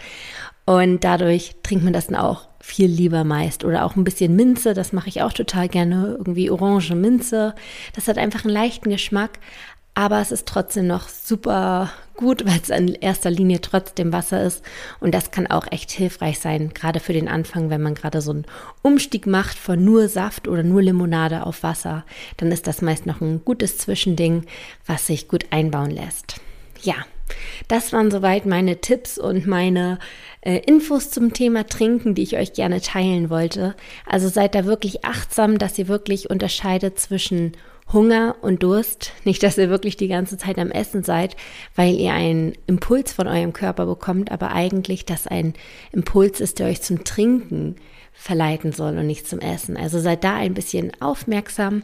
und 0.66 1.04
dadurch 1.04 1.56
trinkt 1.62 1.84
man 1.84 1.94
das 1.94 2.08
dann 2.08 2.16
auch 2.16 2.48
viel 2.64 2.90
lieber 2.90 3.26
meist. 3.26 3.66
Oder 3.66 3.84
auch 3.84 3.98
ein 3.98 4.06
bisschen 4.06 4.38
Minze, 4.38 4.74
das 4.74 4.94
mache 4.94 5.10
ich 5.10 5.22
auch 5.22 5.34
total 5.34 5.68
gerne. 5.68 6.16
Irgendwie 6.18 6.50
Orange 6.50 6.96
Minze. 6.96 7.56
Das 7.94 8.08
hat 8.08 8.18
einfach 8.18 8.46
einen 8.46 8.54
leichten 8.54 8.90
Geschmack, 8.90 9.32
aber 9.96 10.22
es 10.22 10.32
ist 10.32 10.48
trotzdem 10.48 10.88
noch 10.88 11.10
super 11.10 11.92
gut, 12.16 12.46
weil 12.46 12.60
es 12.64 12.70
in 12.70 12.96
erster 12.96 13.30
Linie 13.30 13.60
trotzdem 13.60 14.14
Wasser 14.14 14.42
ist. 14.44 14.64
Und 15.02 15.14
das 15.14 15.32
kann 15.32 15.48
auch 15.48 15.68
echt 15.72 15.92
hilfreich 15.92 16.40
sein, 16.40 16.74
gerade 16.74 17.02
für 17.02 17.12
den 17.12 17.28
Anfang, 17.28 17.70
wenn 17.70 17.82
man 17.82 17.96
gerade 17.96 18.22
so 18.22 18.32
einen 18.32 18.46
Umstieg 18.82 19.28
macht 19.28 19.58
von 19.58 19.84
nur 19.84 20.08
Saft 20.08 20.48
oder 20.48 20.64
nur 20.64 20.82
Limonade 20.82 21.46
auf 21.46 21.64
Wasser. 21.64 22.06
Dann 22.38 22.52
ist 22.54 22.66
das 22.66 22.82
meist 22.82 23.06
noch 23.06 23.20
ein 23.20 23.44
gutes 23.44 23.78
Zwischending, 23.78 24.46
was 24.86 25.08
sich 25.08 25.28
gut 25.28 25.48
einbauen 25.52 25.92
lässt. 25.92 26.40
Ja, 26.82 26.96
das 27.68 27.94
waren 27.94 28.12
soweit 28.12 28.46
meine 28.46 28.82
Tipps 28.82 29.18
und 29.18 29.48
meine 29.48 30.00
äh, 30.42 30.60
Infos 30.66 31.10
zum 31.10 31.34
Thema 31.34 31.66
Trinken, 31.66 32.16
die 32.16 32.24
ich 32.24 32.38
euch 32.38 32.54
gerne 32.54 32.82
teilen 32.82 33.30
wollte. 33.30 33.76
Also 34.06 34.28
seid 34.28 34.56
da 34.56 34.66
wirklich 34.66 35.06
achtsam, 35.06 35.58
dass 35.58 35.78
ihr 35.78 35.88
wirklich 35.88 36.30
unterscheidet 36.30 37.00
zwischen 37.00 37.54
Hunger 37.92 38.36
und 38.42 38.64
Durst. 38.64 39.12
Nicht, 39.24 39.44
dass 39.44 39.58
ihr 39.58 39.70
wirklich 39.70 39.98
die 39.98 40.08
ganze 40.08 40.38
Zeit 40.38 40.58
am 40.58 40.72
Essen 40.72 41.04
seid, 41.04 41.36
weil 41.76 41.94
ihr 41.96 42.14
einen 42.14 42.54
Impuls 42.68 43.14
von 43.14 43.28
eurem 43.28 43.54
Körper 43.54 43.86
bekommt, 43.86 44.32
aber 44.32 44.52
eigentlich, 44.52 45.06
dass 45.06 45.28
ein 45.28 45.54
Impuls 45.92 46.40
ist, 46.40 46.60
der 46.60 46.68
euch 46.68 46.82
zum 46.82 47.04
Trinken 47.04 47.76
verleiten 48.14 48.72
soll 48.72 48.98
und 48.98 49.08
nicht 49.08 49.28
zum 49.28 49.40
Essen. 49.40 49.76
Also 49.76 50.00
seid 50.00 50.24
da 50.24 50.36
ein 50.36 50.54
bisschen 50.54 50.92
aufmerksam 51.02 51.84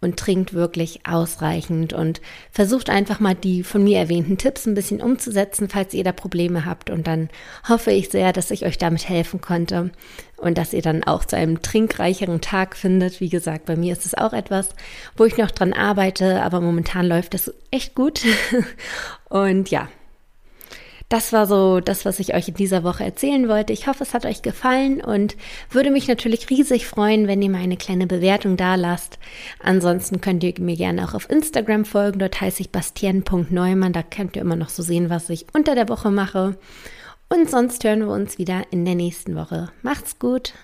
und 0.00 0.18
trinkt 0.18 0.52
wirklich 0.52 1.06
ausreichend 1.06 1.92
und 1.92 2.20
versucht 2.50 2.90
einfach 2.90 3.18
mal 3.18 3.34
die 3.34 3.62
von 3.62 3.82
mir 3.82 3.98
erwähnten 3.98 4.36
Tipps 4.36 4.66
ein 4.66 4.74
bisschen 4.74 5.00
umzusetzen, 5.00 5.68
falls 5.68 5.94
ihr 5.94 6.04
da 6.04 6.12
Probleme 6.12 6.64
habt. 6.64 6.90
Und 6.90 7.06
dann 7.06 7.30
hoffe 7.68 7.92
ich 7.92 8.10
sehr, 8.10 8.32
dass 8.32 8.50
ich 8.50 8.66
euch 8.66 8.78
damit 8.78 9.08
helfen 9.08 9.40
konnte 9.40 9.90
und 10.36 10.58
dass 10.58 10.74
ihr 10.74 10.82
dann 10.82 11.02
auch 11.04 11.24
zu 11.24 11.36
einem 11.36 11.62
trinkreicheren 11.62 12.40
Tag 12.40 12.76
findet. 12.76 13.20
Wie 13.20 13.30
gesagt, 13.30 13.64
bei 13.64 13.76
mir 13.76 13.92
ist 13.92 14.04
es 14.04 14.14
auch 14.14 14.34
etwas, 14.34 14.68
wo 15.16 15.24
ich 15.24 15.38
noch 15.38 15.50
dran 15.50 15.72
arbeite, 15.72 16.42
aber 16.42 16.60
momentan 16.60 17.06
läuft 17.06 17.34
es 17.34 17.52
echt 17.70 17.94
gut. 17.94 18.22
und 19.30 19.70
ja, 19.70 19.88
das 21.08 21.32
war 21.32 21.46
so 21.46 21.80
das, 21.80 22.04
was 22.04 22.18
ich 22.18 22.34
euch 22.34 22.48
in 22.48 22.54
dieser 22.54 22.82
Woche 22.82 23.04
erzählen 23.04 23.48
wollte. 23.48 23.72
Ich 23.72 23.86
hoffe, 23.86 24.02
es 24.02 24.12
hat 24.12 24.26
euch 24.26 24.42
gefallen 24.42 25.00
und 25.00 25.36
würde 25.70 25.90
mich 25.90 26.08
natürlich 26.08 26.50
riesig 26.50 26.86
freuen, 26.86 27.28
wenn 27.28 27.40
ihr 27.42 27.50
mir 27.50 27.58
eine 27.58 27.76
kleine 27.76 28.08
Bewertung 28.08 28.56
da 28.56 28.74
lasst. 28.74 29.18
Ansonsten 29.60 30.20
könnt 30.20 30.42
ihr 30.42 30.54
mir 30.58 30.76
gerne 30.76 31.04
auch 31.04 31.14
auf 31.14 31.30
Instagram 31.30 31.84
folgen. 31.84 32.18
Dort 32.18 32.40
heiße 32.40 32.60
ich 32.60 32.70
bastien.neumann. 32.70 33.92
Da 33.92 34.02
könnt 34.02 34.34
ihr 34.34 34.42
immer 34.42 34.56
noch 34.56 34.68
so 34.68 34.82
sehen, 34.82 35.08
was 35.08 35.30
ich 35.30 35.46
unter 35.52 35.76
der 35.76 35.88
Woche 35.88 36.10
mache. 36.10 36.58
Und 37.28 37.50
sonst 37.50 37.84
hören 37.84 38.00
wir 38.00 38.12
uns 38.12 38.38
wieder 38.38 38.64
in 38.70 38.84
der 38.84 38.96
nächsten 38.96 39.36
Woche. 39.36 39.70
Macht's 39.82 40.18
gut! 40.18 40.54